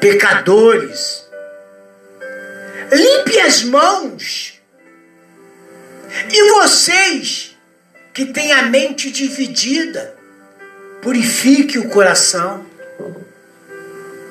pecadores. 0.00 1.28
Limpe 2.90 3.40
as 3.40 3.62
mãos. 3.62 4.60
E 6.30 6.50
vocês 6.52 7.56
que 8.12 8.26
têm 8.26 8.52
a 8.52 8.62
mente 8.62 9.10
dividida, 9.10 10.16
purifique 11.00 11.78
o 11.78 11.88
coração. 11.88 12.71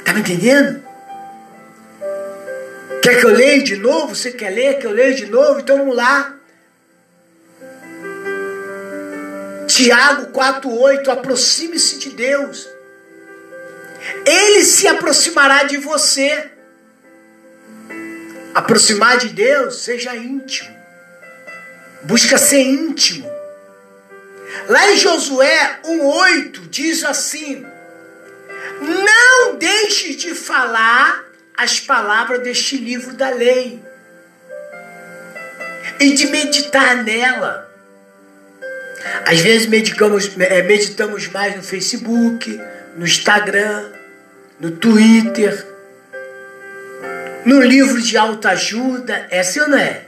Tá 0.06 0.14
me 0.14 0.22
entendendo? 0.22 0.84
Quer 3.02 3.20
que 3.20 3.26
eu 3.26 3.32
leia 3.32 3.64
de 3.64 3.76
novo? 3.78 4.16
Você 4.16 4.32
quer 4.32 4.50
ler? 4.50 4.80
Que 4.80 4.86
eu 4.86 4.92
leia 4.92 5.14
de 5.14 5.26
novo? 5.26 5.60
Então 5.60 5.78
vamos 5.78 5.96
lá. 5.96 6.36
Tiago 9.68 10.32
4,8: 10.32 11.08
aproxime-se 11.10 11.98
de 12.00 12.10
Deus 12.12 12.68
ele 14.26 14.64
se 14.64 14.88
aproximará 14.88 15.64
de 15.64 15.78
você. 15.78 16.50
Aproximar 18.54 19.18
de 19.18 19.30
Deus, 19.30 19.84
seja 19.84 20.16
íntimo. 20.16 20.76
Busca 22.04 22.38
ser 22.38 22.62
íntimo. 22.62 23.30
Lá 24.68 24.92
em 24.92 24.98
Josué 24.98 25.80
1,8 25.86 26.70
diz 26.70 27.04
assim: 27.04 27.66
Não 28.82 29.21
deixe 29.62 30.16
de 30.16 30.34
falar 30.34 31.24
as 31.56 31.80
palavras 31.80 32.42
deste 32.42 32.78
livro 32.78 33.14
da 33.14 33.30
lei 33.30 33.80
e 36.00 36.14
de 36.16 36.28
meditar 36.28 37.04
nela. 37.04 37.70
Às 39.24 39.40
vezes 39.42 39.68
meditamos, 39.68 40.32
é, 40.40 40.64
meditamos 40.64 41.28
mais 41.28 41.56
no 41.56 41.62
Facebook, 41.62 42.60
no 42.98 43.06
Instagram, 43.06 43.92
no 44.60 44.72
Twitter, 44.72 45.68
no 47.46 47.62
livro 47.62 48.02
de 48.02 48.18
autoajuda, 48.18 49.28
é 49.30 49.42
assim 49.42 49.60
ou 49.60 49.70
não 49.70 49.78
é? 49.78 50.06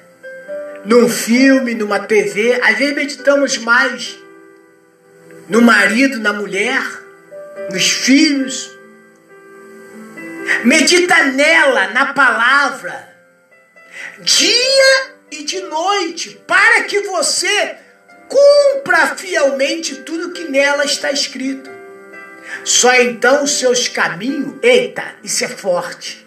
Num 0.84 1.08
filme, 1.08 1.76
numa 1.76 2.00
TV, 2.00 2.60
às 2.62 2.78
vezes 2.78 2.96
meditamos 2.96 3.58
mais 3.60 4.18
no 5.48 5.62
marido, 5.62 6.20
na 6.20 6.34
mulher, 6.34 6.82
nos 7.72 7.90
filhos. 7.90 8.73
Medita 10.64 11.24
nela, 11.26 11.88
na 11.88 12.14
palavra, 12.14 13.16
dia 14.20 15.14
e 15.32 15.44
de 15.44 15.62
noite, 15.62 16.42
para 16.48 16.84
que 16.84 17.02
você 17.02 17.78
cumpra 18.28 19.16
fielmente 19.16 19.98
tudo 19.98 20.34
que 20.34 20.46
nela 20.46 20.86
está 20.86 21.12
escrito. 21.12 21.70
Só 22.64 22.94
então 22.96 23.44
os 23.44 23.52
seus 23.52 23.88
caminhos, 23.88 24.58
eita, 24.62 25.16
isso 25.24 25.44
é 25.44 25.48
forte. 25.48 26.26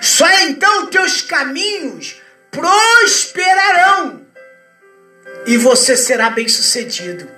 Só 0.00 0.28
então 0.42 0.86
teus 0.86 1.20
caminhos 1.22 2.20
prosperarão 2.50 4.24
e 5.46 5.56
você 5.56 5.96
será 5.96 6.30
bem-sucedido. 6.30 7.28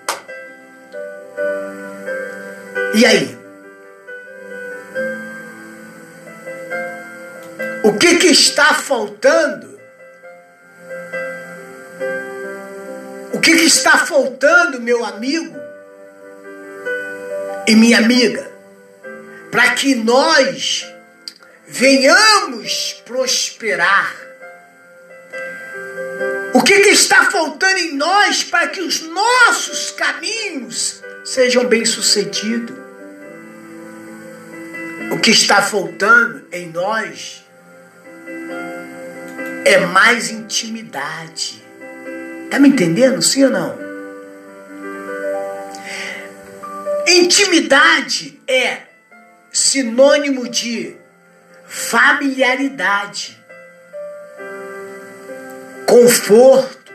E 2.94 3.04
aí? 3.04 3.35
O 7.86 7.98
que, 7.98 8.16
que 8.16 8.28
está 8.28 8.74
faltando? 8.74 9.78
O 13.32 13.40
que, 13.40 13.56
que 13.56 13.64
está 13.64 13.98
faltando, 13.98 14.80
meu 14.80 15.04
amigo? 15.04 15.66
e 17.66 17.74
minha 17.74 17.98
amiga, 17.98 18.48
para 19.50 19.70
que 19.70 19.94
nós 19.96 20.86
venhamos 21.66 23.02
prosperar. 23.04 24.14
O 26.54 26.62
que, 26.62 26.80
que, 26.80 26.88
está 26.90 27.30
faltando 27.30 27.78
em 27.78 27.94
nós 27.96 28.44
para 28.44 28.68
que 28.68 28.80
os 28.80 29.02
nossos 29.02 29.90
caminhos 29.90 31.02
sejam 31.24 31.66
bem-sucedidos? 31.66 32.76
O 35.12 35.18
que 35.18 35.30
está 35.30 35.60
faltando 35.60 36.46
em 36.50 36.70
nós 36.70 37.44
é 39.66 39.78
mais 39.78 40.30
intimidade. 40.30 41.60
Tá 42.48 42.56
me 42.60 42.68
entendendo, 42.68 43.20
sim 43.20 43.42
ou 43.42 43.50
não? 43.50 43.76
Intimidade 47.04 48.40
é 48.46 48.82
sinônimo 49.50 50.48
de 50.48 50.96
familiaridade, 51.66 53.36
conforto, 55.84 56.92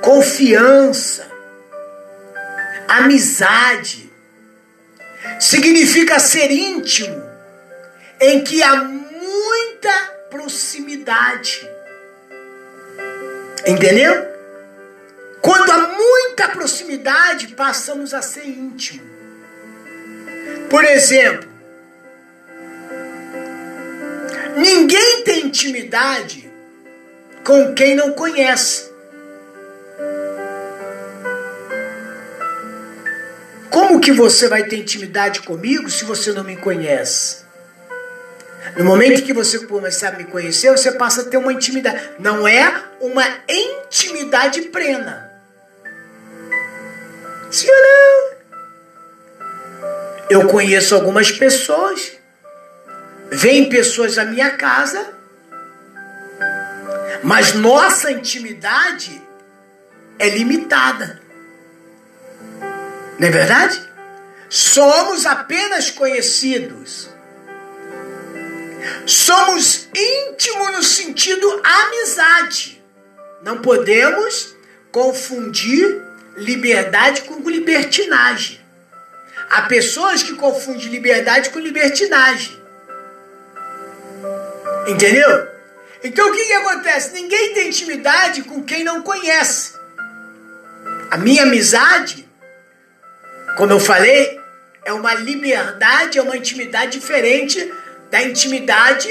confiança, 0.00 1.30
amizade. 2.88 4.10
Significa 5.38 6.18
ser 6.18 6.50
íntimo, 6.50 7.22
em 8.18 8.42
que 8.42 8.62
há 8.62 8.74
muita 8.76 10.17
proximidade. 10.30 11.68
Entendeu? 13.66 14.26
Quando 15.40 15.70
há 15.70 15.88
muita 15.88 16.48
proximidade, 16.48 17.48
passamos 17.48 18.12
a 18.12 18.22
ser 18.22 18.46
íntimo. 18.46 19.08
Por 20.68 20.84
exemplo, 20.84 21.48
ninguém 24.56 25.24
tem 25.24 25.46
intimidade 25.46 26.50
com 27.44 27.74
quem 27.74 27.94
não 27.94 28.12
conhece. 28.12 28.88
Como 33.70 34.00
que 34.00 34.12
você 34.12 34.48
vai 34.48 34.64
ter 34.64 34.76
intimidade 34.76 35.40
comigo 35.42 35.88
se 35.88 36.04
você 36.04 36.32
não 36.32 36.44
me 36.44 36.56
conhece? 36.56 37.47
No 38.76 38.84
momento 38.84 39.22
que 39.22 39.32
você 39.32 39.58
começar 39.66 40.08
a 40.08 40.16
me 40.16 40.24
conhecer, 40.24 40.70
você 40.70 40.92
passa 40.92 41.22
a 41.22 41.24
ter 41.24 41.36
uma 41.36 41.52
intimidade. 41.52 42.10
Não 42.18 42.46
é 42.46 42.82
uma 43.00 43.24
intimidade 43.48 44.62
plena. 44.62 45.30
Sim 47.50 47.68
ou 47.70 47.82
não? 47.82 48.38
Eu 50.30 50.48
conheço 50.48 50.94
algumas 50.94 51.30
pessoas. 51.30 52.12
Vêm 53.30 53.68
pessoas 53.68 54.18
à 54.18 54.24
minha 54.24 54.50
casa. 54.50 55.14
Mas 57.22 57.54
nossa 57.54 58.10
intimidade 58.10 59.20
é 60.18 60.28
limitada. 60.28 61.20
Não 63.18 63.26
é 63.26 63.30
verdade? 63.30 63.88
Somos 64.48 65.26
apenas 65.26 65.90
conhecidos. 65.90 67.08
Somos 69.06 69.88
íntimos 69.94 70.72
no 70.72 70.82
sentido 70.82 71.62
amizade. 71.64 72.82
Não 73.42 73.58
podemos 73.58 74.54
confundir 74.90 76.02
liberdade 76.36 77.22
com 77.22 77.48
libertinagem. 77.48 78.60
Há 79.50 79.62
pessoas 79.62 80.22
que 80.22 80.34
confundem 80.34 80.88
liberdade 80.88 81.50
com 81.50 81.58
libertinagem. 81.58 82.58
Entendeu? 84.86 85.48
Então 86.02 86.28
o 86.28 86.32
que, 86.32 86.44
que 86.44 86.52
acontece? 86.52 87.12
Ninguém 87.12 87.54
tem 87.54 87.68
intimidade 87.68 88.42
com 88.42 88.62
quem 88.62 88.84
não 88.84 89.02
conhece. 89.02 89.72
A 91.10 91.16
minha 91.16 91.42
amizade, 91.42 92.28
como 93.56 93.72
eu 93.72 93.80
falei, 93.80 94.38
é 94.84 94.92
uma 94.92 95.14
liberdade, 95.14 96.18
é 96.18 96.22
uma 96.22 96.36
intimidade 96.36 96.98
diferente 96.98 97.72
da 98.10 98.22
intimidade 98.22 99.08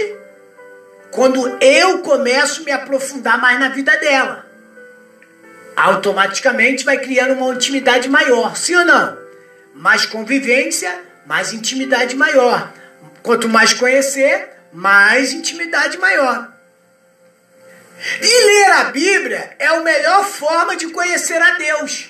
quando 1.12 1.58
eu 1.62 2.00
começo 2.00 2.62
a 2.62 2.66
me 2.66 2.72
aprofundar 2.72 3.40
mais 3.40 3.60
na 3.60 3.70
vida 3.70 3.96
dela. 3.98 4.46
Automaticamente 5.76 6.84
vai 6.84 6.98
criando 6.98 7.34
uma 7.34 7.54
intimidade 7.54 8.10
maior, 8.10 8.56
sim 8.56 8.76
ou 8.76 8.86
não? 8.86 9.18
Mais 9.76 10.06
convivência, 10.06 10.94
mais 11.26 11.54
intimidade 11.54 12.16
maior. 12.16 12.74
Quanto 13.22 13.48
mais 13.48 13.74
conhecer, 13.74 14.50
mais 14.74 15.34
intimidade 15.34 15.98
maior. 15.98 16.52
E 18.22 18.46
ler 18.46 18.72
a 18.74 18.84
Bíblia 18.86 19.56
é 19.60 19.68
a 19.68 19.80
melhor 19.82 20.26
forma 20.26 20.76
de 20.76 20.88
conhecer 20.88 21.42
a 21.42 21.58
Deus. 21.58 22.10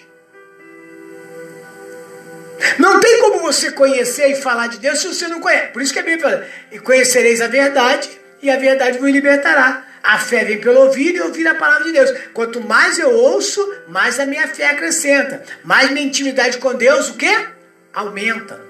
Não 2.77 2.99
tem 2.99 3.19
como 3.21 3.39
você 3.39 3.71
conhecer 3.71 4.31
e 4.31 4.35
falar 4.35 4.67
de 4.67 4.79
Deus 4.79 4.99
se 4.99 5.07
você 5.07 5.27
não 5.27 5.39
conhece. 5.39 5.71
Por 5.71 5.81
isso 5.81 5.93
que 5.93 5.99
a 5.99 6.03
Bíblia 6.03 6.29
fala: 6.29 6.47
e 6.71 6.79
conhecereis 6.79 7.41
a 7.41 7.47
verdade, 7.47 8.09
e 8.41 8.49
a 8.49 8.57
verdade 8.57 8.97
vos 8.97 9.11
libertará. 9.11 9.85
A 10.03 10.17
fé 10.19 10.45
vem 10.45 10.59
pelo 10.59 10.81
ouvir 10.81 11.15
e 11.15 11.21
ouvir 11.21 11.47
a 11.47 11.55
palavra 11.55 11.85
de 11.85 11.91
Deus. 11.91 12.11
Quanto 12.33 12.61
mais 12.61 12.97
eu 12.97 13.11
ouço, 13.11 13.61
mais 13.89 14.19
a 14.19 14.25
minha 14.25 14.47
fé 14.47 14.69
acrescenta. 14.69 15.43
Mais 15.63 15.91
minha 15.91 16.05
intimidade 16.05 16.59
com 16.59 16.73
Deus, 16.73 17.09
o 17.09 17.15
quê? 17.15 17.47
Aumenta. 17.93 18.61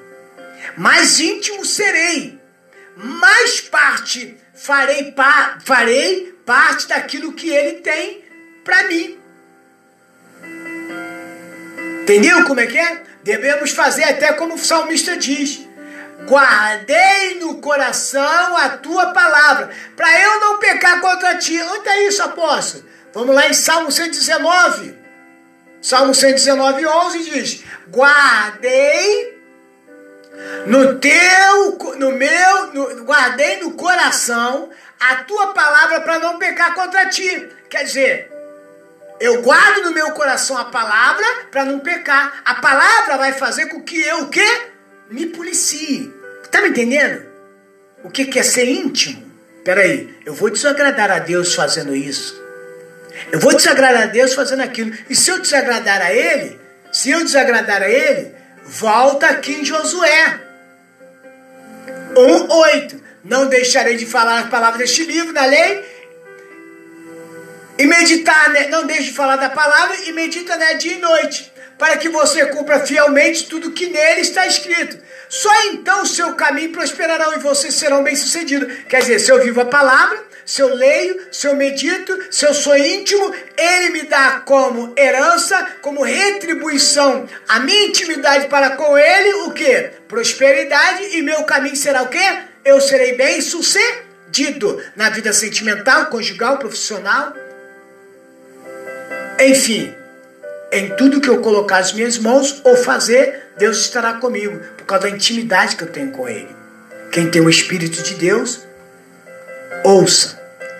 Mais 0.76 1.20
íntimo 1.20 1.64
serei. 1.64 2.40
Mais 2.96 3.62
parte 3.62 4.36
farei, 4.56 5.12
pa, 5.12 5.60
farei 5.64 6.34
parte 6.44 6.88
daquilo 6.88 7.34
que 7.34 7.50
Ele 7.50 7.82
tem 7.82 8.24
para 8.64 8.88
mim. 8.88 9.18
Entendeu 12.02 12.44
como 12.46 12.60
é 12.60 12.66
que 12.66 12.78
é? 12.78 13.04
Devemos 13.28 13.72
fazer 13.72 14.06
até 14.06 14.32
como 14.32 14.56
o 14.56 14.58
salmista 14.58 15.18
diz: 15.18 15.68
guardei 16.26 17.38
no 17.42 17.58
coração 17.58 18.56
a 18.56 18.70
tua 18.70 19.08
palavra, 19.08 19.70
para 19.98 20.22
eu 20.22 20.40
não 20.40 20.60
pecar 20.60 21.02
contra 21.02 21.36
ti. 21.36 21.62
Onde 21.62 21.90
é 21.90 22.08
isso, 22.08 22.24
apóstolo? 22.24 22.86
Vamos 23.14 23.36
lá 23.36 23.50
em 23.50 23.54
Salmo 23.54 23.92
119. 23.92 24.96
Salmo 25.82 26.16
119, 26.16 26.88
11 26.88 27.30
diz: 27.30 27.64
Guardei 27.90 29.38
no 30.66 30.98
teu, 30.98 31.98
no 31.98 32.14
meu, 32.14 32.74
no, 32.74 33.04
guardei 33.04 33.58
no 33.58 33.72
coração 33.72 34.70
a 35.02 35.18
tua 35.18 35.48
palavra 35.48 36.00
para 36.00 36.20
não 36.20 36.40
pecar 36.40 36.74
contra 36.74 37.10
ti. 37.10 37.50
Quer 37.70 37.84
dizer, 37.84 38.37
eu 39.20 39.42
guardo 39.42 39.84
no 39.84 39.92
meu 39.92 40.12
coração 40.12 40.58
a 40.58 40.66
palavra 40.66 41.26
para 41.52 41.66
não 41.66 41.80
pecar. 41.80 42.42
A 42.46 42.56
palavra 42.56 43.18
vai 43.18 43.34
fazer 43.34 43.68
com 43.68 43.82
que 43.82 44.00
eu 44.02 44.24
o 44.24 44.30
quê? 44.30 44.46
Me 45.10 45.28
policie. 45.28 46.14
Tá 46.52 46.62
me 46.62 46.70
entendendo? 46.70 47.26
O 48.04 48.10
que, 48.10 48.26
que 48.26 48.40
é 48.40 48.44
ser 48.44 48.68
íntimo? 48.68 49.26
Peraí, 49.64 50.16
eu 50.26 50.34
vou 50.34 50.50
desagradar 50.50 51.12
a 51.12 51.20
Deus 51.20 51.54
fazendo 51.54 51.96
isso. 51.96 52.42
Eu 53.32 53.40
vou 53.40 53.56
desagradar 53.56 54.04
a 54.04 54.06
Deus 54.06 54.34
fazendo 54.34 54.62
aquilo. 54.62 54.96
E 55.10 55.16
se 55.16 55.30
eu 55.30 55.40
desagradar 55.40 56.02
a 56.02 56.14
Ele, 56.14 56.60
se 56.92 57.10
eu 57.10 57.20
desagradar 57.20 57.82
a 57.82 57.90
Ele, 57.90 58.32
volta 58.64 59.28
aqui 59.28 59.54
em 59.54 59.66
Josué 59.66 60.40
1,8. 62.16 63.02
Não 63.24 63.48
deixarei 63.48 63.98
de 63.98 64.06
falar 64.06 64.40
as 64.40 64.50
palavras 64.50 64.80
deste 64.80 65.04
livro 65.04 65.34
da 65.34 65.46
lei 65.46 65.97
e 67.78 67.86
meditar, 67.86 68.50
né? 68.50 68.68
não 68.68 68.86
deixe 68.86 69.04
de 69.04 69.14
falar 69.14 69.36
da 69.36 69.50
palavra 69.50 69.96
e 70.06 70.12
medita 70.12 70.58
né, 70.58 70.76
dia 70.76 70.94
e 70.94 71.00
noite, 71.00 71.52
para 71.78 71.98
que 71.98 72.10
você 72.10 72.46
cumpra 72.48 72.80
fielmente 72.80 73.46
tudo 73.48 73.72
que 73.72 73.88
nele 73.88 74.22
está 74.22 74.48
escrito. 74.48 74.98
Só 75.30 75.52
então 75.66 76.04
o 76.04 76.08
seu 76.08 76.34
caminho 76.34 76.72
prosperará 76.72 77.36
e 77.36 77.40
vocês 77.40 77.76
serão 77.76 78.04
bem-sucedidos. 78.04 78.74
Quer 78.90 79.02
dizer, 79.02 79.20
se 79.20 79.32
eu 79.32 79.44
vivo 79.44 79.62
a 79.62 79.66
palavra, 79.66 80.26
se 80.46 80.62
eu 80.62 80.74
leio, 80.74 81.28
se 81.32 81.46
eu 81.46 81.56
medito, 81.56 82.18
se 82.32 82.46
eu 82.46 82.54
sou 82.54 82.76
íntimo, 82.76 83.36
ele 83.58 83.90
me 83.90 84.04
dá 84.04 84.42
como 84.46 84.94
herança, 84.98 85.74
como 85.82 86.02
retribuição 86.02 87.28
a 87.48 87.60
minha 87.60 87.88
intimidade 87.88 88.48
para 88.48 88.72
com 88.72 88.98
ele, 88.98 89.34
o 89.46 89.52
que? 89.52 89.92
Prosperidade 90.08 91.18
e 91.18 91.22
meu 91.22 91.44
caminho 91.44 91.76
será 91.76 92.02
o 92.02 92.08
quê? 92.08 92.40
Eu 92.64 92.80
serei 92.80 93.14
bem-sucedido 93.16 94.82
na 94.96 95.10
vida 95.10 95.34
sentimental, 95.34 96.06
conjugal, 96.08 96.58
profissional 96.58 97.34
enfim, 99.40 99.94
em 100.72 100.90
tudo 100.96 101.22
que 101.22 101.30
eu 101.30 101.42
colocar 101.42 101.78
as 101.78 101.94
minhas 101.94 102.18
mãos 102.18 102.62
ou 102.64 102.76
fazer, 102.76 103.52
Deus 103.58 103.78
estará 103.78 104.14
comigo, 104.14 104.60
por 104.78 104.86
causa 104.86 105.08
da 105.08 105.16
intimidade 105.16 105.76
que 105.76 105.84
eu 105.84 105.92
tenho 105.92 106.12
com 106.12 106.28
Ele. 106.28 106.56
Quem 107.12 107.30
tem 107.30 107.42
o 107.42 107.50
Espírito 107.50 108.04
de 108.04 108.16
Deus, 108.16 108.62
ouça 109.84 110.40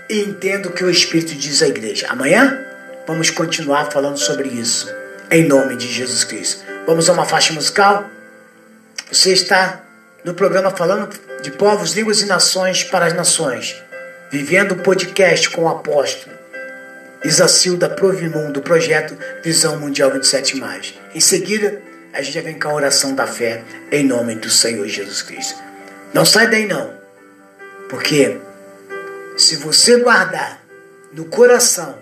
e 0.10 0.20
entenda 0.20 0.70
o 0.70 0.72
que 0.72 0.84
o 0.84 0.90
Espírito 0.90 1.34
diz 1.36 1.62
à 1.62 1.68
igreja. 1.68 2.08
Amanhã 2.10 2.64
vamos 3.08 3.30
continuar 3.30 3.92
falando 3.92 4.18
sobre 4.18 4.50
isso, 4.50 4.94
em 5.32 5.48
nome 5.48 5.76
de 5.76 5.92
Jesus 5.92 6.24
Cristo. 6.24 6.64
Vamos 6.86 7.10
a 7.10 7.14
uma 7.14 7.26
faixa 7.26 7.54
musical? 7.54 8.10
Você 9.12 9.34
está 9.34 9.82
no 10.24 10.34
programa 10.34 10.72
falando 10.72 11.10
de 11.42 11.52
povos, 11.52 11.94
línguas 11.94 12.22
e 12.22 12.26
nações 12.26 12.84
para 12.84 13.06
as 13.06 13.14
nações, 13.14 13.76
vivendo 14.30 14.74
o 14.74 14.84
podcast 14.84 15.50
com 15.50 15.64
o 15.64 15.70
apóstolo. 15.70 16.37
Isacilda 17.24 17.90
Provimum, 17.90 18.52
do 18.52 18.62
projeto 18.62 19.18
Visão 19.44 19.80
Mundial 19.80 20.12
27. 20.12 20.62
Em 21.14 21.20
seguida, 21.20 21.82
a 22.14 22.22
gente 22.22 22.42
vem 22.42 22.60
com 22.60 22.70
a 22.70 22.74
oração 22.74 23.14
da 23.14 23.28
fé, 23.28 23.64
em 23.92 24.04
nome 24.04 24.36
do 24.36 24.50
Senhor 24.50 24.88
Jesus 24.88 25.22
Cristo. 25.22 25.62
Não 26.14 26.26
sai 26.26 26.50
daí 26.50 26.68
não. 26.68 26.92
Porque 27.90 28.38
se 29.38 29.56
você 29.58 29.98
guardar 29.98 30.62
no 31.14 31.26
coração 31.26 31.98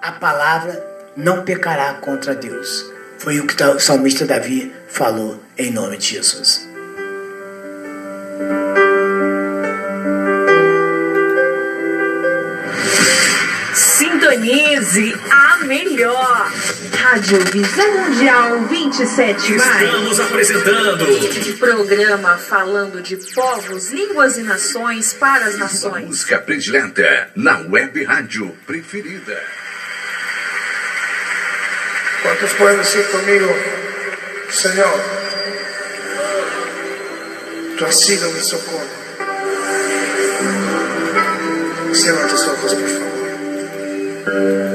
a 0.00 0.12
palavra, 0.12 0.84
não 1.16 1.44
pecará 1.44 1.94
contra 1.94 2.34
Deus. 2.34 2.84
Foi 3.18 3.40
o 3.40 3.46
que 3.46 3.60
o 3.62 3.80
salmista 3.80 4.24
Davi 4.24 4.72
falou 4.88 5.40
em 5.56 5.72
nome 5.72 5.98
de 5.98 6.14
Jesus. 6.14 6.68
Sintonize 14.38 15.14
a 15.30 15.64
melhor. 15.64 16.52
Rádio 16.96 17.38
Visão 17.52 17.92
Mundial 17.92 18.60
27 18.68 19.54
Estamos 19.54 20.20
apresentando 20.20 21.58
Programa 21.58 22.36
falando 22.36 23.02
de 23.02 23.16
povos, 23.34 23.90
línguas 23.90 24.38
e 24.38 24.42
nações 24.42 25.12
para 25.12 25.46
as 25.46 25.58
nações. 25.58 26.06
música 26.06 26.38
predileta 26.38 27.30
na 27.34 27.58
web 27.68 28.04
rádio 28.04 28.56
preferida. 28.66 29.42
¿Cuántos 32.22 32.52
pueden 32.54 32.78
decir 32.78 33.04
conmigo, 33.10 33.48
Señor, 34.50 35.00
tú 37.76 37.84
has 37.84 38.00
sido 38.00 38.30
mi 38.32 38.40
socorro? 38.40 38.98
Cierra 41.92 42.26
tus 42.28 42.46
ojos, 42.46 42.74
por 42.74 42.88
favor. 42.88 43.17
Uh... 44.28 44.67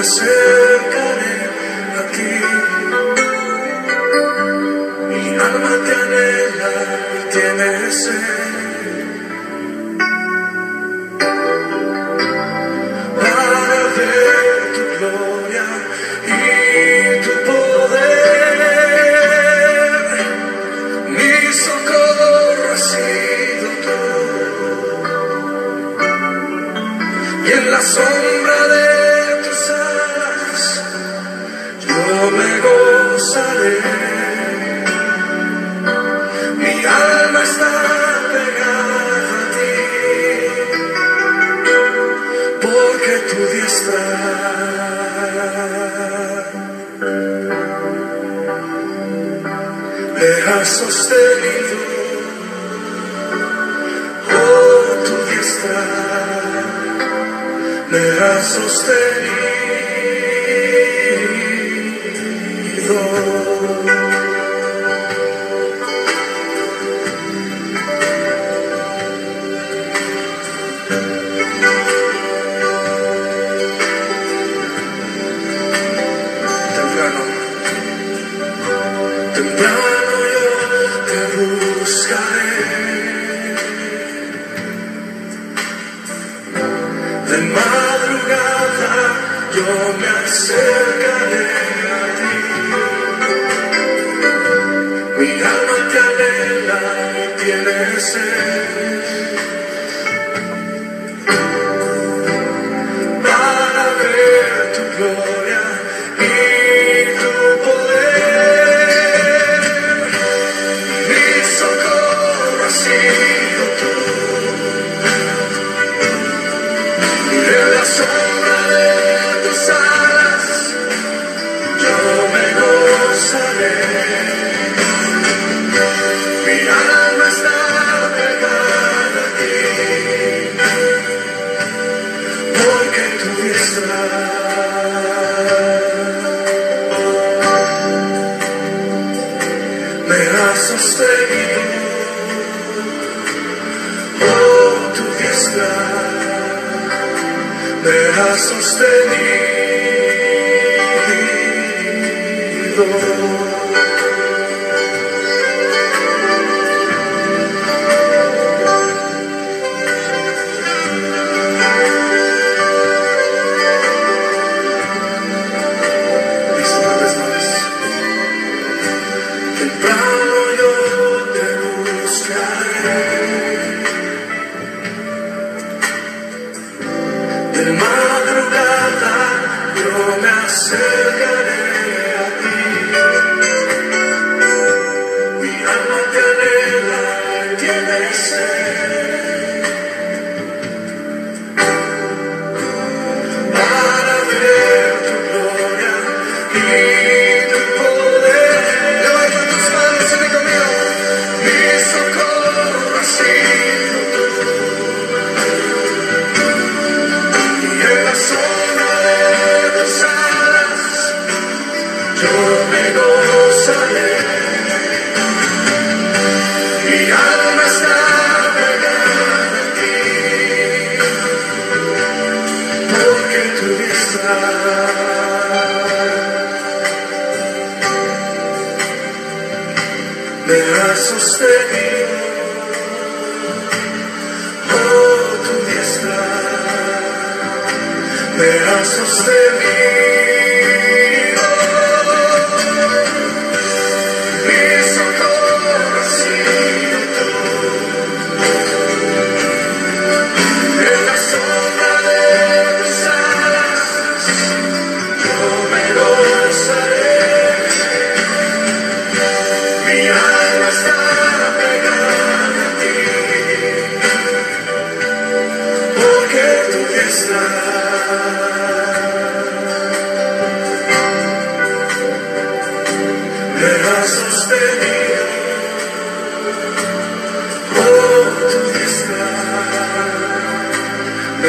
acontecer. 0.00 0.39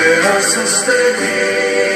Ha 0.01 0.41
sostenido. 0.41 1.91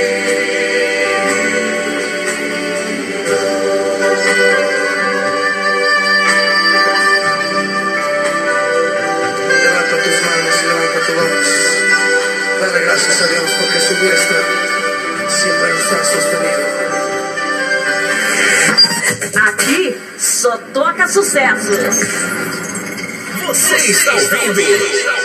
Levanta 9.63 9.95
tus 10.03 10.17
manos 10.25 10.55
y 10.61 10.65
levanta 10.67 10.99
tu 11.05 11.13
voz. 11.13 11.49
Dale 12.61 12.79
gracias 12.85 13.21
a 13.21 13.27
Dios 13.27 13.51
porque 13.59 13.79
su 13.79 13.93
diestra 13.95 14.39
siempre 15.27 15.69
nos 15.73 15.91
ha 15.91 16.03
sostenido. 16.03 16.65
Aqui 19.47 19.97
só 20.17 20.57
toca 20.73 21.07
sucesso. 21.07 21.71
Você 23.47 23.75
está 23.75 24.13
ouvindo? 24.13 25.24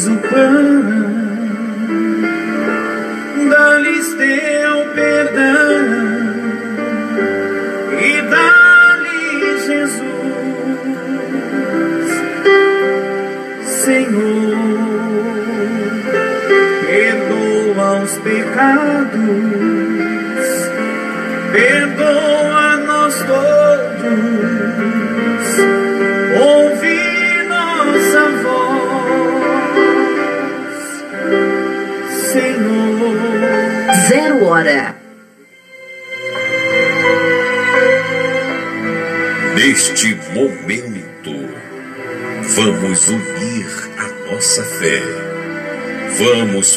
Super. 0.00 0.59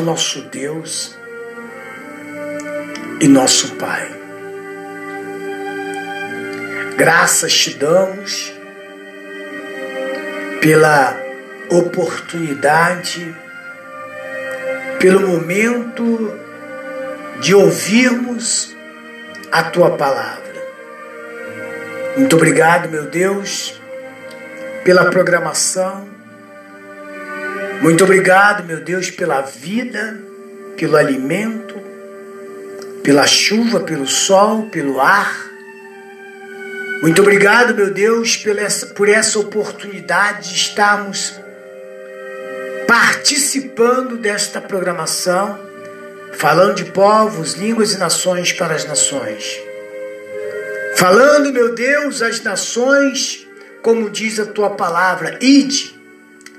Nosso 0.00 0.42
Deus 0.42 1.14
e 3.20 3.28
nosso 3.28 3.76
Pai. 3.76 4.10
Graças 6.96 7.56
te 7.56 7.74
damos 7.74 8.52
pela 10.60 11.16
oportunidade, 11.70 13.34
pelo 14.98 15.28
momento 15.28 16.34
de 17.40 17.54
ouvirmos 17.54 18.74
a 19.52 19.62
tua 19.64 19.96
palavra. 19.96 20.40
Muito 22.16 22.36
obrigado, 22.36 22.88
meu 22.88 23.04
Deus, 23.04 23.80
pela 24.84 25.10
programação. 25.10 26.09
Muito 27.80 28.04
obrigado, 28.04 28.62
meu 28.62 28.78
Deus, 28.80 29.10
pela 29.10 29.40
vida, 29.40 30.20
pelo 30.76 30.98
alimento, 30.98 31.80
pela 33.02 33.26
chuva, 33.26 33.80
pelo 33.80 34.06
sol, 34.06 34.64
pelo 34.64 35.00
ar. 35.00 35.34
Muito 37.00 37.22
obrigado, 37.22 37.74
meu 37.74 37.90
Deus, 37.90 38.36
por 38.36 38.58
essa, 38.58 38.86
por 38.88 39.08
essa 39.08 39.38
oportunidade 39.38 40.50
de 40.50 40.56
estarmos 40.56 41.40
participando 42.86 44.18
desta 44.18 44.60
programação, 44.60 45.58
falando 46.34 46.74
de 46.74 46.84
povos, 46.84 47.54
línguas 47.54 47.94
e 47.94 47.98
nações 47.98 48.52
para 48.52 48.74
as 48.74 48.84
nações. 48.84 49.58
Falando, 50.96 51.50
meu 51.50 51.74
Deus, 51.74 52.20
as 52.20 52.42
nações, 52.42 53.46
como 53.80 54.10
diz 54.10 54.38
a 54.38 54.44
tua 54.44 54.68
palavra, 54.68 55.38
ide 55.40 55.98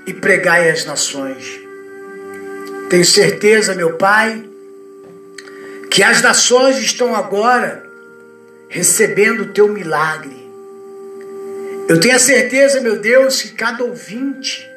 e 0.06 0.12
pregai 0.12 0.70
as 0.70 0.84
nações. 0.84 1.60
Tenho 2.88 3.04
certeza, 3.04 3.74
meu 3.74 3.94
Pai, 3.94 4.44
que 5.90 6.02
as 6.02 6.20
nações 6.22 6.78
estão 6.78 7.14
agora 7.14 7.84
recebendo 8.68 9.42
o 9.42 9.52
teu 9.52 9.68
milagre. 9.68 10.42
Eu 11.88 12.00
tenho 12.00 12.16
a 12.16 12.18
certeza, 12.18 12.80
meu 12.80 12.98
Deus, 12.98 13.42
que 13.42 13.50
cada 13.50 13.84
ouvinte 13.84 14.68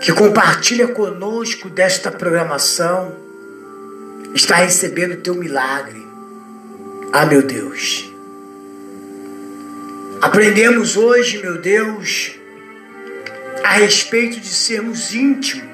que 0.00 0.12
compartilha 0.12 0.88
conosco 0.88 1.68
desta 1.68 2.10
programação 2.10 3.16
está 4.34 4.56
recebendo 4.56 5.14
o 5.14 5.20
teu 5.20 5.34
milagre. 5.34 6.06
Ah, 7.12 7.26
meu 7.26 7.42
Deus. 7.42 8.12
Aprendemos 10.20 10.96
hoje, 10.96 11.38
meu 11.38 11.60
Deus, 11.60 12.37
a 13.62 13.72
respeito 13.72 14.40
de 14.40 14.48
sermos 14.48 15.14
íntimos, 15.14 15.68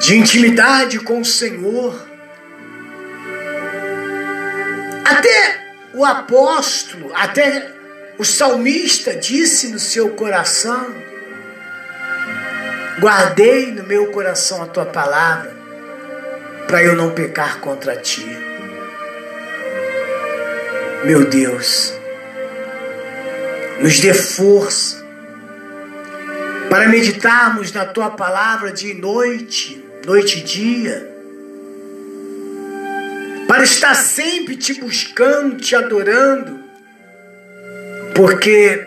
de 0.00 0.16
intimidade 0.16 0.98
com 1.00 1.20
o 1.20 1.24
Senhor. 1.24 2.06
Até 5.04 5.66
o 5.94 6.04
apóstolo, 6.04 7.12
até 7.14 7.72
o 8.18 8.24
salmista 8.24 9.14
disse 9.14 9.68
no 9.68 9.78
seu 9.78 10.10
coração: 10.10 10.94
Guardei 13.00 13.72
no 13.72 13.84
meu 13.84 14.10
coração 14.10 14.62
a 14.62 14.66
tua 14.66 14.86
palavra, 14.86 15.54
para 16.66 16.82
eu 16.82 16.94
não 16.94 17.12
pecar 17.12 17.60
contra 17.60 17.96
ti. 17.96 18.26
Meu 21.04 21.24
Deus, 21.24 21.94
nos 23.80 24.00
dê 24.00 24.12
força 24.12 25.05
para 26.68 26.88
meditarmos 26.88 27.72
na 27.72 27.84
tua 27.84 28.10
palavra 28.10 28.72
dia 28.72 28.92
e 28.92 29.00
noite, 29.00 29.82
noite 30.04 30.38
e 30.38 30.42
dia, 30.42 31.16
para 33.46 33.62
estar 33.62 33.94
sempre 33.94 34.56
te 34.56 34.74
buscando, 34.74 35.56
te 35.56 35.76
adorando, 35.76 36.58
porque 38.14 38.86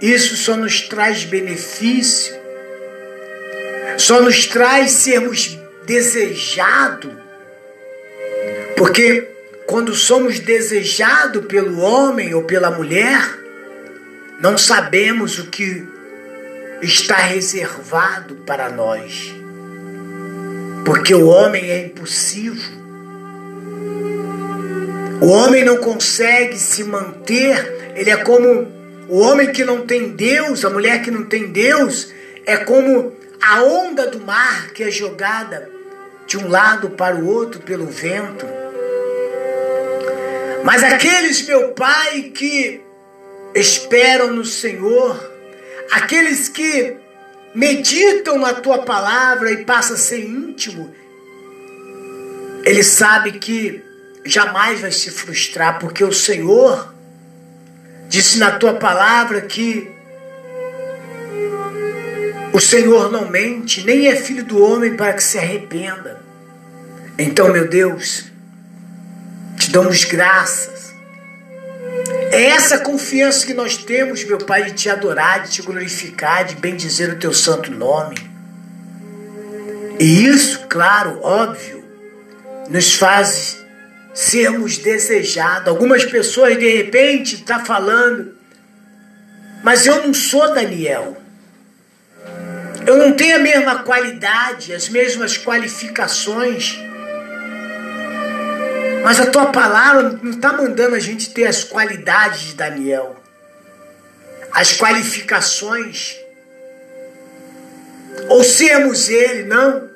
isso 0.00 0.36
só 0.36 0.56
nos 0.56 0.82
traz 0.82 1.24
benefício, 1.24 2.36
só 3.96 4.22
nos 4.22 4.46
traz 4.46 4.92
sermos 4.92 5.58
desejados, 5.84 7.12
porque 8.76 9.28
quando 9.66 9.94
somos 9.94 10.38
desejados 10.38 11.44
pelo 11.46 11.80
homem 11.80 12.32
ou 12.32 12.44
pela 12.44 12.70
mulher, 12.70 13.20
não 14.40 14.56
sabemos 14.56 15.38
o 15.38 15.46
que 15.46 15.97
está 16.82 17.16
reservado 17.16 18.36
para 18.46 18.68
nós. 18.68 19.34
Porque 20.84 21.14
o 21.14 21.26
homem 21.26 21.70
é 21.70 21.86
impulsivo. 21.86 22.78
O 25.20 25.26
homem 25.28 25.64
não 25.64 25.78
consegue 25.78 26.56
se 26.56 26.84
manter, 26.84 27.92
ele 27.96 28.10
é 28.10 28.16
como 28.18 28.68
o 29.08 29.18
homem 29.18 29.50
que 29.50 29.64
não 29.64 29.84
tem 29.84 30.10
Deus, 30.10 30.64
a 30.64 30.70
mulher 30.70 31.02
que 31.02 31.10
não 31.10 31.24
tem 31.24 31.48
Deus, 31.48 32.12
é 32.46 32.56
como 32.58 33.12
a 33.40 33.62
onda 33.62 34.06
do 34.06 34.20
mar 34.20 34.70
que 34.72 34.84
é 34.84 34.90
jogada 34.90 35.68
de 36.26 36.38
um 36.38 36.48
lado 36.48 36.90
para 36.90 37.16
o 37.16 37.26
outro 37.26 37.60
pelo 37.60 37.86
vento. 37.86 38.46
Mas 40.62 40.84
aqueles, 40.84 41.46
meu 41.46 41.72
Pai, 41.72 42.30
que 42.34 42.80
esperam 43.54 44.32
no 44.32 44.44
Senhor, 44.44 45.37
aqueles 45.90 46.48
que 46.48 46.96
meditam 47.54 48.38
na 48.38 48.54
tua 48.54 48.78
palavra 48.82 49.50
e 49.50 49.64
passam 49.64 49.96
a 49.96 49.98
ser 49.98 50.24
íntimo, 50.24 50.94
ele 52.64 52.82
sabe 52.82 53.32
que 53.32 53.82
jamais 54.24 54.80
vai 54.80 54.92
se 54.92 55.10
frustrar, 55.10 55.78
porque 55.78 56.04
o 56.04 56.12
Senhor 56.12 56.94
disse 58.08 58.38
na 58.38 58.52
tua 58.52 58.74
palavra 58.74 59.40
que 59.42 59.90
o 62.52 62.60
Senhor 62.60 63.10
não 63.10 63.30
mente, 63.30 63.84
nem 63.84 64.08
é 64.08 64.16
filho 64.16 64.44
do 64.44 64.62
homem 64.62 64.96
para 64.96 65.12
que 65.12 65.22
se 65.22 65.38
arrependa. 65.38 66.20
Então, 67.18 67.52
meu 67.52 67.68
Deus, 67.68 68.24
te 69.56 69.70
damos 69.70 70.04
graças. 70.04 70.92
É 72.30 72.44
essa 72.44 72.78
confiança 72.78 73.46
que 73.46 73.54
nós 73.54 73.76
temos, 73.76 74.24
meu 74.24 74.38
Pai, 74.38 74.64
de 74.64 74.72
te 74.72 74.90
adorar, 74.90 75.42
de 75.42 75.50
te 75.50 75.62
glorificar, 75.62 76.44
de 76.44 76.56
bendizer 76.56 77.10
o 77.10 77.18
teu 77.18 77.32
santo 77.32 77.70
nome. 77.70 78.16
E 79.98 80.26
isso, 80.26 80.66
claro, 80.68 81.18
óbvio, 81.22 81.84
nos 82.68 82.94
faz 82.94 83.58
sermos 84.14 84.78
desejados. 84.78 85.68
Algumas 85.68 86.04
pessoas, 86.04 86.58
de 86.58 86.68
repente, 86.68 87.36
estão 87.36 87.58
tá 87.58 87.64
falando, 87.64 88.34
mas 89.62 89.86
eu 89.86 90.06
não 90.06 90.12
sou 90.12 90.54
Daniel. 90.54 91.16
Eu 92.86 92.96
não 92.98 93.12
tenho 93.12 93.36
a 93.36 93.40
mesma 93.40 93.78
qualidade, 93.80 94.72
as 94.72 94.88
mesmas 94.88 95.36
qualificações. 95.36 96.78
Mas 99.02 99.20
a 99.20 99.26
tua 99.26 99.46
palavra 99.46 100.18
não 100.22 100.32
está 100.32 100.52
mandando 100.52 100.94
a 100.94 100.98
gente 100.98 101.30
ter 101.30 101.46
as 101.46 101.64
qualidades 101.64 102.40
de 102.40 102.54
Daniel, 102.54 103.16
as 104.52 104.76
qualificações, 104.76 106.16
ou 108.28 108.42
sermos 108.42 109.08
ele, 109.08 109.44
não. 109.44 109.88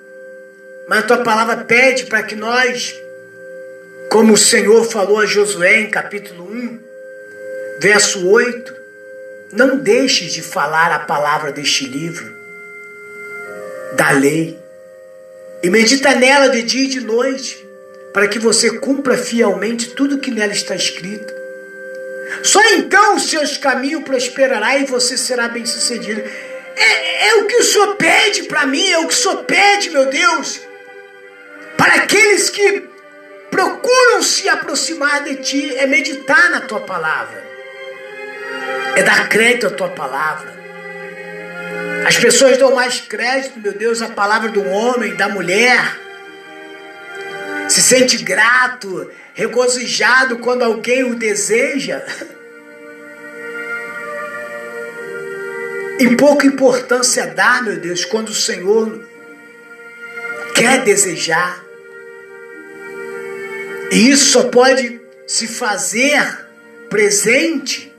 Mas 0.88 1.00
a 1.00 1.06
tua 1.06 1.18
palavra 1.18 1.58
pede 1.58 2.04
para 2.06 2.22
que 2.22 2.34
nós, 2.34 2.94
como 4.10 4.34
o 4.34 4.38
Senhor 4.38 4.84
falou 4.84 5.20
a 5.20 5.26
Josué 5.26 5.80
em 5.80 5.90
capítulo 5.90 6.44
1, 6.50 6.80
verso 7.80 8.28
8, 8.28 8.74
não 9.52 9.78
deixes 9.78 10.32
de 10.32 10.42
falar 10.42 10.92
a 10.92 11.00
palavra 11.00 11.52
deste 11.52 11.86
livro, 11.86 12.34
da 13.96 14.10
lei, 14.10 14.58
e 15.62 15.70
medita 15.70 16.14
nela 16.14 16.48
de 16.48 16.62
dia 16.62 16.84
e 16.84 16.88
de 16.88 17.00
noite 17.00 17.61
para 18.12 18.28
que 18.28 18.38
você 18.38 18.78
cumpra 18.78 19.16
fielmente 19.16 19.90
tudo 19.90 20.18
que 20.18 20.30
nela 20.30 20.52
está 20.52 20.74
escrito. 20.74 21.32
Só 22.42 22.62
então 22.72 23.16
os 23.16 23.28
seus 23.28 23.56
caminhos 23.56 24.04
prosperará 24.04 24.76
e 24.78 24.84
você 24.84 25.16
será 25.16 25.48
bem 25.48 25.64
sucedido. 25.64 26.22
É, 26.76 27.28
é 27.28 27.34
o 27.36 27.46
que 27.46 27.56
o 27.56 27.62
Senhor 27.62 27.96
pede 27.96 28.44
para 28.44 28.66
mim, 28.66 28.88
é 28.90 28.98
o 28.98 29.06
que 29.06 29.14
o 29.14 29.16
Senhor 29.16 29.44
pede, 29.44 29.90
meu 29.90 30.06
Deus, 30.06 30.60
para 31.76 31.94
aqueles 31.94 32.48
que 32.48 32.88
procuram 33.50 34.22
se 34.22 34.48
aproximar 34.48 35.24
de 35.24 35.36
Ti, 35.36 35.76
é 35.76 35.86
meditar 35.86 36.50
na 36.50 36.60
Tua 36.60 36.80
palavra, 36.80 37.44
é 38.96 39.02
dar 39.02 39.28
crédito 39.28 39.66
à 39.66 39.70
Tua 39.70 39.88
palavra. 39.90 40.52
As 42.06 42.16
pessoas 42.16 42.56
dão 42.58 42.74
mais 42.74 43.00
crédito, 43.00 43.60
meu 43.60 43.72
Deus, 43.72 44.02
à 44.02 44.08
palavra 44.08 44.50
do 44.50 44.64
homem, 44.64 45.14
da 45.14 45.28
mulher, 45.28 45.96
se 47.72 47.80
sente 47.80 48.18
grato, 48.18 49.10
regozijado 49.32 50.38
quando 50.38 50.62
alguém 50.62 51.04
o 51.04 51.14
deseja. 51.14 52.02
E 55.98 56.14
pouca 56.16 56.46
importância 56.46 57.28
dá, 57.28 57.62
meu 57.62 57.78
Deus, 57.78 58.04
quando 58.04 58.28
o 58.28 58.34
Senhor 58.34 59.02
quer 60.54 60.84
desejar. 60.84 61.64
E 63.90 64.10
isso 64.10 64.32
só 64.32 64.44
pode 64.44 65.00
se 65.26 65.46
fazer 65.46 66.46
presente, 66.90 67.90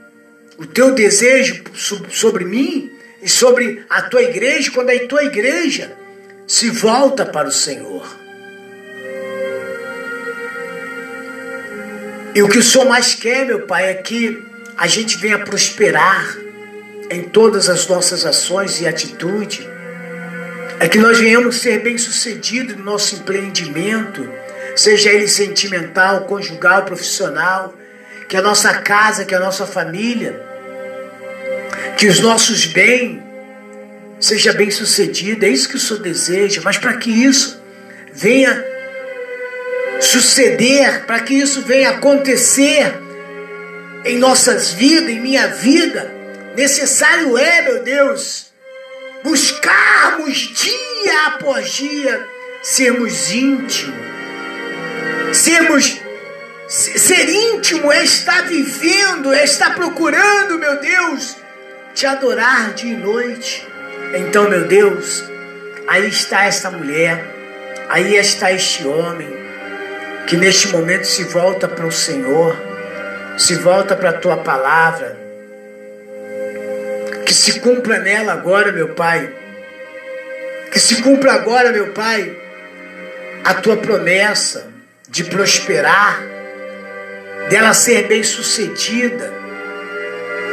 o 0.56 0.66
teu 0.66 0.92
desejo 0.92 1.64
sobre 2.10 2.44
mim 2.44 2.92
e 3.20 3.28
sobre 3.28 3.84
a 3.90 4.02
tua 4.02 4.22
igreja, 4.22 4.70
quando 4.70 4.90
a 4.90 5.06
tua 5.08 5.24
igreja 5.24 5.96
se 6.46 6.70
volta 6.70 7.26
para 7.26 7.48
o 7.48 7.52
Senhor. 7.52 8.23
E 12.34 12.42
o 12.42 12.48
que 12.48 12.58
o 12.58 12.62
Senhor 12.62 12.86
mais 12.86 13.14
quer, 13.14 13.46
meu 13.46 13.60
Pai, 13.60 13.90
é 13.90 13.94
que 13.94 14.42
a 14.76 14.88
gente 14.88 15.16
venha 15.18 15.38
prosperar 15.38 16.36
em 17.08 17.22
todas 17.22 17.68
as 17.68 17.86
nossas 17.86 18.26
ações 18.26 18.80
e 18.80 18.88
atitudes. 18.88 19.64
É 20.80 20.88
que 20.88 20.98
nós 20.98 21.18
venhamos 21.18 21.60
ser 21.60 21.80
bem-sucedidos 21.82 22.76
no 22.76 22.82
nosso 22.82 23.14
empreendimento, 23.14 24.28
seja 24.74 25.10
ele 25.10 25.28
sentimental, 25.28 26.22
conjugal, 26.22 26.84
profissional, 26.84 27.72
que 28.28 28.36
a 28.36 28.42
nossa 28.42 28.74
casa, 28.78 29.24
que 29.24 29.34
a 29.34 29.38
nossa 29.38 29.64
família, 29.64 30.42
que 31.96 32.08
os 32.08 32.18
nossos 32.18 32.66
bens 32.66 33.22
seja 34.18 34.52
bem 34.52 34.70
sucedido, 34.70 35.44
é 35.44 35.48
isso 35.48 35.68
que 35.68 35.76
o 35.76 35.78
Senhor 35.78 36.00
deseja, 36.02 36.60
mas 36.64 36.78
para 36.78 36.94
que 36.94 37.10
isso 37.10 37.62
venha 38.12 38.73
suceder, 40.20 41.06
para 41.06 41.20
que 41.20 41.34
isso 41.34 41.62
venha 41.62 41.90
acontecer 41.90 42.94
em 44.04 44.18
nossas 44.18 44.72
vidas, 44.72 45.10
em 45.10 45.20
minha 45.20 45.48
vida, 45.48 46.12
necessário 46.56 47.36
é, 47.36 47.62
meu 47.62 47.82
Deus, 47.82 48.46
buscarmos 49.22 50.36
dia 50.38 51.26
após 51.26 51.72
dia, 51.72 52.26
sermos 52.62 53.32
íntimos, 53.32 53.94
sermos 55.32 56.00
ser 56.68 57.28
íntimo 57.28 57.92
é 57.92 58.04
estar 58.04 58.46
vivendo, 58.46 59.32
é 59.32 59.44
estar 59.44 59.74
procurando, 59.74 60.58
meu 60.58 60.80
Deus, 60.80 61.36
te 61.94 62.06
adorar 62.06 62.72
dia 62.72 62.92
e 62.92 62.96
noite. 62.96 63.66
Então, 64.14 64.48
meu 64.48 64.66
Deus, 64.66 65.24
aí 65.86 66.08
está 66.08 66.44
esta 66.44 66.70
mulher, 66.70 67.24
aí 67.88 68.16
está 68.16 68.50
este 68.52 68.86
homem, 68.86 69.43
que 70.26 70.36
neste 70.36 70.68
momento 70.68 71.06
se 71.06 71.24
volta 71.24 71.68
para 71.68 71.86
o 71.86 71.92
Senhor, 71.92 72.56
se 73.36 73.54
volta 73.56 73.94
para 73.94 74.10
a 74.10 74.14
tua 74.14 74.38
palavra, 74.38 75.16
que 77.26 77.34
se 77.34 77.60
cumpra 77.60 77.98
nela 77.98 78.32
agora, 78.32 78.72
meu 78.72 78.90
Pai, 78.90 79.30
que 80.70 80.78
se 80.80 81.02
cumpra 81.02 81.32
agora, 81.32 81.70
meu 81.72 81.88
Pai, 81.88 82.36
a 83.44 83.54
tua 83.54 83.76
promessa 83.76 84.66
de 85.08 85.24
prosperar, 85.24 86.20
dela 87.48 87.74
ser 87.74 88.06
bem 88.06 88.22
sucedida, 88.22 89.32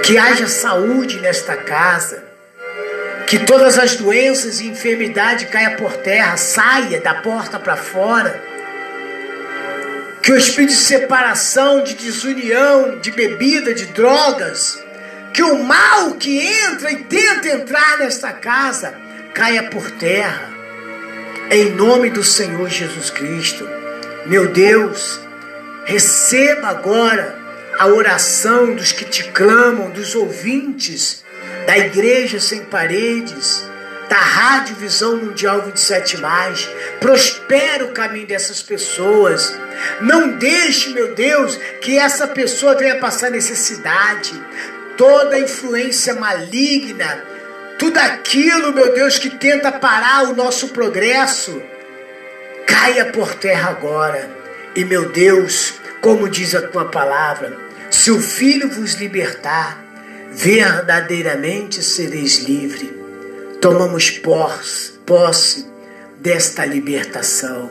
que 0.03 0.17
haja 0.17 0.47
saúde 0.47 1.19
nesta 1.19 1.55
casa, 1.55 2.23
que 3.27 3.39
todas 3.39 3.77
as 3.77 3.95
doenças 3.95 4.59
e 4.59 4.67
enfermidade 4.67 5.45
caia 5.45 5.77
por 5.77 5.93
terra, 5.97 6.35
saia 6.35 6.99
da 6.99 7.13
porta 7.13 7.57
para 7.57 7.77
fora. 7.77 8.50
Que 10.21 10.31
o 10.31 10.37
espírito 10.37 10.73
de 10.73 10.79
separação, 10.79 11.83
de 11.83 11.95
desunião, 11.95 12.99
de 12.99 13.11
bebida, 13.11 13.73
de 13.73 13.87
drogas, 13.87 14.81
que 15.33 15.41
o 15.41 15.63
mal 15.63 16.13
que 16.13 16.39
entra 16.39 16.91
e 16.91 17.03
tenta 17.03 17.49
entrar 17.49 17.97
nesta 17.97 18.31
casa 18.31 18.93
caia 19.33 19.63
por 19.63 19.89
terra. 19.91 20.49
Em 21.49 21.71
nome 21.71 22.09
do 22.09 22.23
Senhor 22.23 22.69
Jesus 22.69 23.09
Cristo. 23.09 23.67
Meu 24.25 24.47
Deus, 24.47 25.19
receba 25.85 26.67
agora 26.67 27.35
a 27.79 27.87
oração 27.87 28.75
dos 28.75 28.91
que 28.91 29.05
te 29.05 29.23
clamam, 29.31 29.89
dos 29.89 30.13
ouvintes 30.13 31.23
da 31.65 31.77
Igreja 31.77 32.39
Sem 32.39 32.63
Paredes, 32.65 33.63
da 34.11 34.17
Rádio 34.17 34.75
Visão 34.75 35.15
Mundial 35.15 35.61
27. 35.61 36.17
Prospera 36.99 37.85
o 37.85 37.93
caminho 37.93 38.27
dessas 38.27 38.61
pessoas. 38.61 39.55
Não 40.01 40.33
deixe, 40.37 40.89
meu 40.89 41.15
Deus, 41.15 41.55
que 41.79 41.97
essa 41.97 42.27
pessoa 42.27 42.75
venha 42.75 42.99
passar 42.99 43.31
necessidade. 43.31 44.33
Toda 44.97 45.39
influência 45.39 46.13
maligna, 46.13 47.23
tudo 47.79 47.99
aquilo, 47.99 48.73
meu 48.73 48.93
Deus, 48.93 49.17
que 49.17 49.29
tenta 49.29 49.71
parar 49.71 50.25
o 50.25 50.35
nosso 50.35 50.67
progresso, 50.69 51.63
caia 52.67 53.05
por 53.05 53.33
terra 53.35 53.69
agora. 53.69 54.29
E, 54.75 54.83
meu 54.83 55.07
Deus, 55.07 55.75
como 56.01 56.27
diz 56.27 56.53
a 56.53 56.61
tua 56.61 56.83
palavra, 56.83 57.57
se 57.89 58.11
o 58.11 58.21
Filho 58.21 58.67
vos 58.69 58.95
libertar, 58.95 59.81
verdadeiramente 60.33 61.81
sereis 61.81 62.39
livre. 62.39 63.00
Tomamos 63.61 64.09
posse, 64.09 64.93
posse 65.05 65.67
desta 66.19 66.65
libertação. 66.65 67.69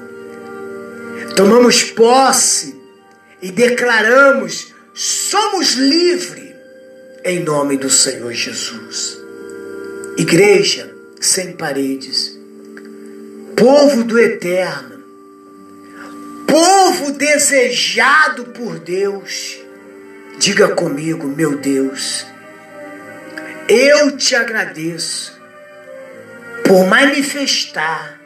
Tomamos 1.35 1.83
posse 1.83 2.81
e 3.43 3.51
declaramos: 3.51 4.73
somos 4.95 5.73
livres 5.73 6.55
em 7.25 7.41
nome 7.41 7.77
do 7.77 7.91
Senhor 7.91 8.33
Jesus. 8.33 9.19
Igreja 10.17 10.95
sem 11.21 11.55
paredes, 11.55 12.39
povo 13.57 14.05
do 14.05 14.17
eterno, 14.17 15.03
povo 16.47 17.11
desejado 17.11 18.45
por 18.45 18.79
Deus. 18.79 19.59
Diga 20.39 20.69
comigo, 20.69 21.27
meu 21.27 21.59
Deus, 21.59 22.25
eu 23.69 24.17
te 24.17 24.37
agradeço 24.37 25.40
por 26.71 26.87
manifestar 26.87 28.21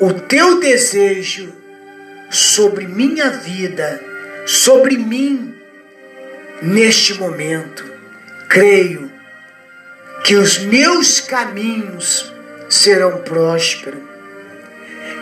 o 0.00 0.14
teu 0.14 0.60
desejo 0.60 1.52
sobre 2.30 2.86
minha 2.86 3.28
vida, 3.28 4.02
sobre 4.46 4.96
mim, 4.96 5.54
neste 6.62 7.12
momento. 7.12 7.84
Creio 8.48 9.12
que 10.24 10.36
os 10.36 10.56
meus 10.56 11.20
caminhos 11.20 12.32
serão 12.70 13.18
prósperos 13.24 14.00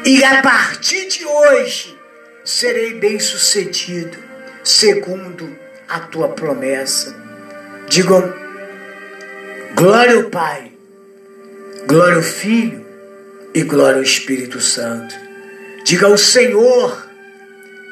e 0.04 0.22
a 0.22 0.40
partir 0.40 1.08
de 1.08 1.24
hoje 1.24 1.98
serei 2.44 3.00
bem-sucedido, 3.00 4.16
segundo 4.62 5.58
a 5.88 5.98
tua 5.98 6.28
promessa. 6.28 7.16
Digam 7.88 8.32
glória 9.74 10.14
ao 10.14 10.30
Pai, 10.30 10.77
glória 11.88 12.16
ao 12.16 12.22
Filho 12.22 12.84
e 13.54 13.62
glória 13.62 13.96
ao 13.96 14.02
Espírito 14.02 14.60
Santo. 14.60 15.14
Diga: 15.84 16.06
O 16.06 16.18
Senhor 16.18 17.02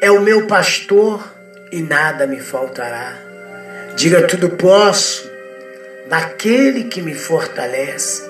é 0.03 0.11
o 0.11 0.21
meu 0.21 0.47
pastor 0.47 1.27
e 1.73 1.81
nada 1.81 2.27
me 2.27 2.39
faltará. 2.39 3.17
Diga: 3.97 4.27
Tudo 4.27 4.51
posso 4.51 5.27
naquele 6.11 6.85
que 6.85 7.01
me 7.01 7.15
fortalece. 7.15 8.23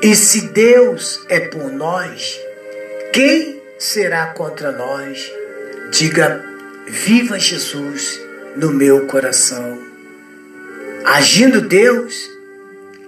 E 0.00 0.16
se 0.16 0.48
Deus 0.48 1.20
é 1.28 1.38
por 1.38 1.70
nós, 1.70 2.40
quem 3.12 3.60
será 3.78 4.28
contra 4.28 4.72
nós? 4.72 5.30
Diga: 5.90 6.42
Viva 6.86 7.38
Jesus 7.38 8.18
no 8.56 8.72
meu 8.72 9.06
coração. 9.06 9.82
Agindo 11.04 11.60
Deus, 11.60 12.30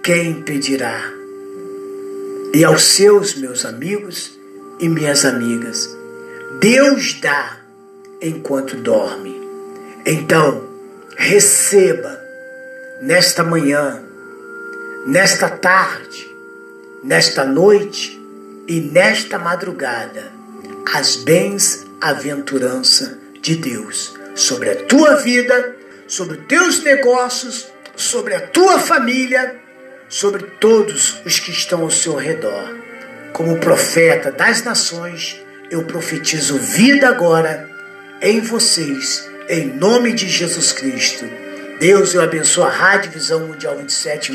quem 0.03 0.29
impedirá? 0.29 1.20
E 2.53 2.65
aos 2.65 2.83
seus, 2.83 3.35
meus 3.35 3.63
amigos 3.63 4.37
e 4.77 4.89
minhas 4.89 5.23
amigas, 5.23 5.89
Deus 6.59 7.13
dá 7.21 7.59
enquanto 8.21 8.75
dorme. 8.75 9.39
Então, 10.05 10.67
receba 11.15 12.19
nesta 13.01 13.41
manhã, 13.41 14.03
nesta 15.07 15.49
tarde, 15.49 16.29
nesta 17.01 17.45
noite 17.45 18.21
e 18.67 18.81
nesta 18.81 19.39
madrugada 19.39 20.33
as 20.93 21.15
bens-aventurança 21.15 23.17
de 23.41 23.55
Deus 23.55 24.13
sobre 24.35 24.71
a 24.71 24.75
tua 24.75 25.15
vida, 25.15 25.77
sobre 26.05 26.37
os 26.37 26.45
teus 26.47 26.83
negócios, 26.83 27.69
sobre 27.95 28.35
a 28.35 28.41
tua 28.41 28.77
família, 28.77 29.60
sobre 30.11 30.43
todos 30.59 31.21
os 31.25 31.39
que 31.39 31.51
estão 31.51 31.81
ao 31.81 31.89
seu 31.89 32.15
redor. 32.15 32.75
Como 33.31 33.57
profeta 33.59 34.29
das 34.29 34.61
nações, 34.61 35.41
eu 35.71 35.85
profetizo 35.85 36.57
vida 36.57 37.07
agora 37.07 37.69
em 38.21 38.41
vocês, 38.41 39.27
em 39.47 39.67
nome 39.67 40.11
de 40.11 40.27
Jesus 40.27 40.73
Cristo. 40.73 41.25
Deus, 41.79 42.13
eu 42.13 42.21
abençoo 42.21 42.65
a 42.65 42.69
Rádio 42.69 43.11
Visão 43.11 43.47
Mundial 43.47 43.77
27, 43.77 44.33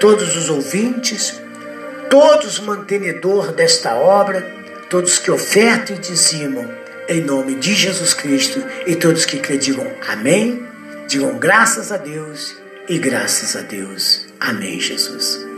todos 0.00 0.34
os 0.36 0.48
ouvintes, 0.48 1.38
todos 2.08 2.58
mantenedor 2.58 3.52
desta 3.52 3.94
obra, 3.94 4.40
todos 4.88 5.18
que 5.18 5.30
ofertam 5.30 5.96
e 5.96 5.98
dizimam 5.98 6.66
em 7.08 7.20
nome 7.20 7.56
de 7.56 7.74
Jesus 7.74 8.14
Cristo 8.14 8.64
e 8.86 8.96
todos 8.96 9.26
que 9.26 9.38
crê 9.38 9.58
digam 9.58 9.86
amém, 10.08 10.66
digam 11.06 11.38
graças 11.38 11.92
a 11.92 11.98
Deus 11.98 12.65
e 12.88 12.98
graças 12.98 13.56
a 13.56 13.62
Deus. 13.62 14.26
Amém, 14.38 14.78
Jesus. 14.80 15.55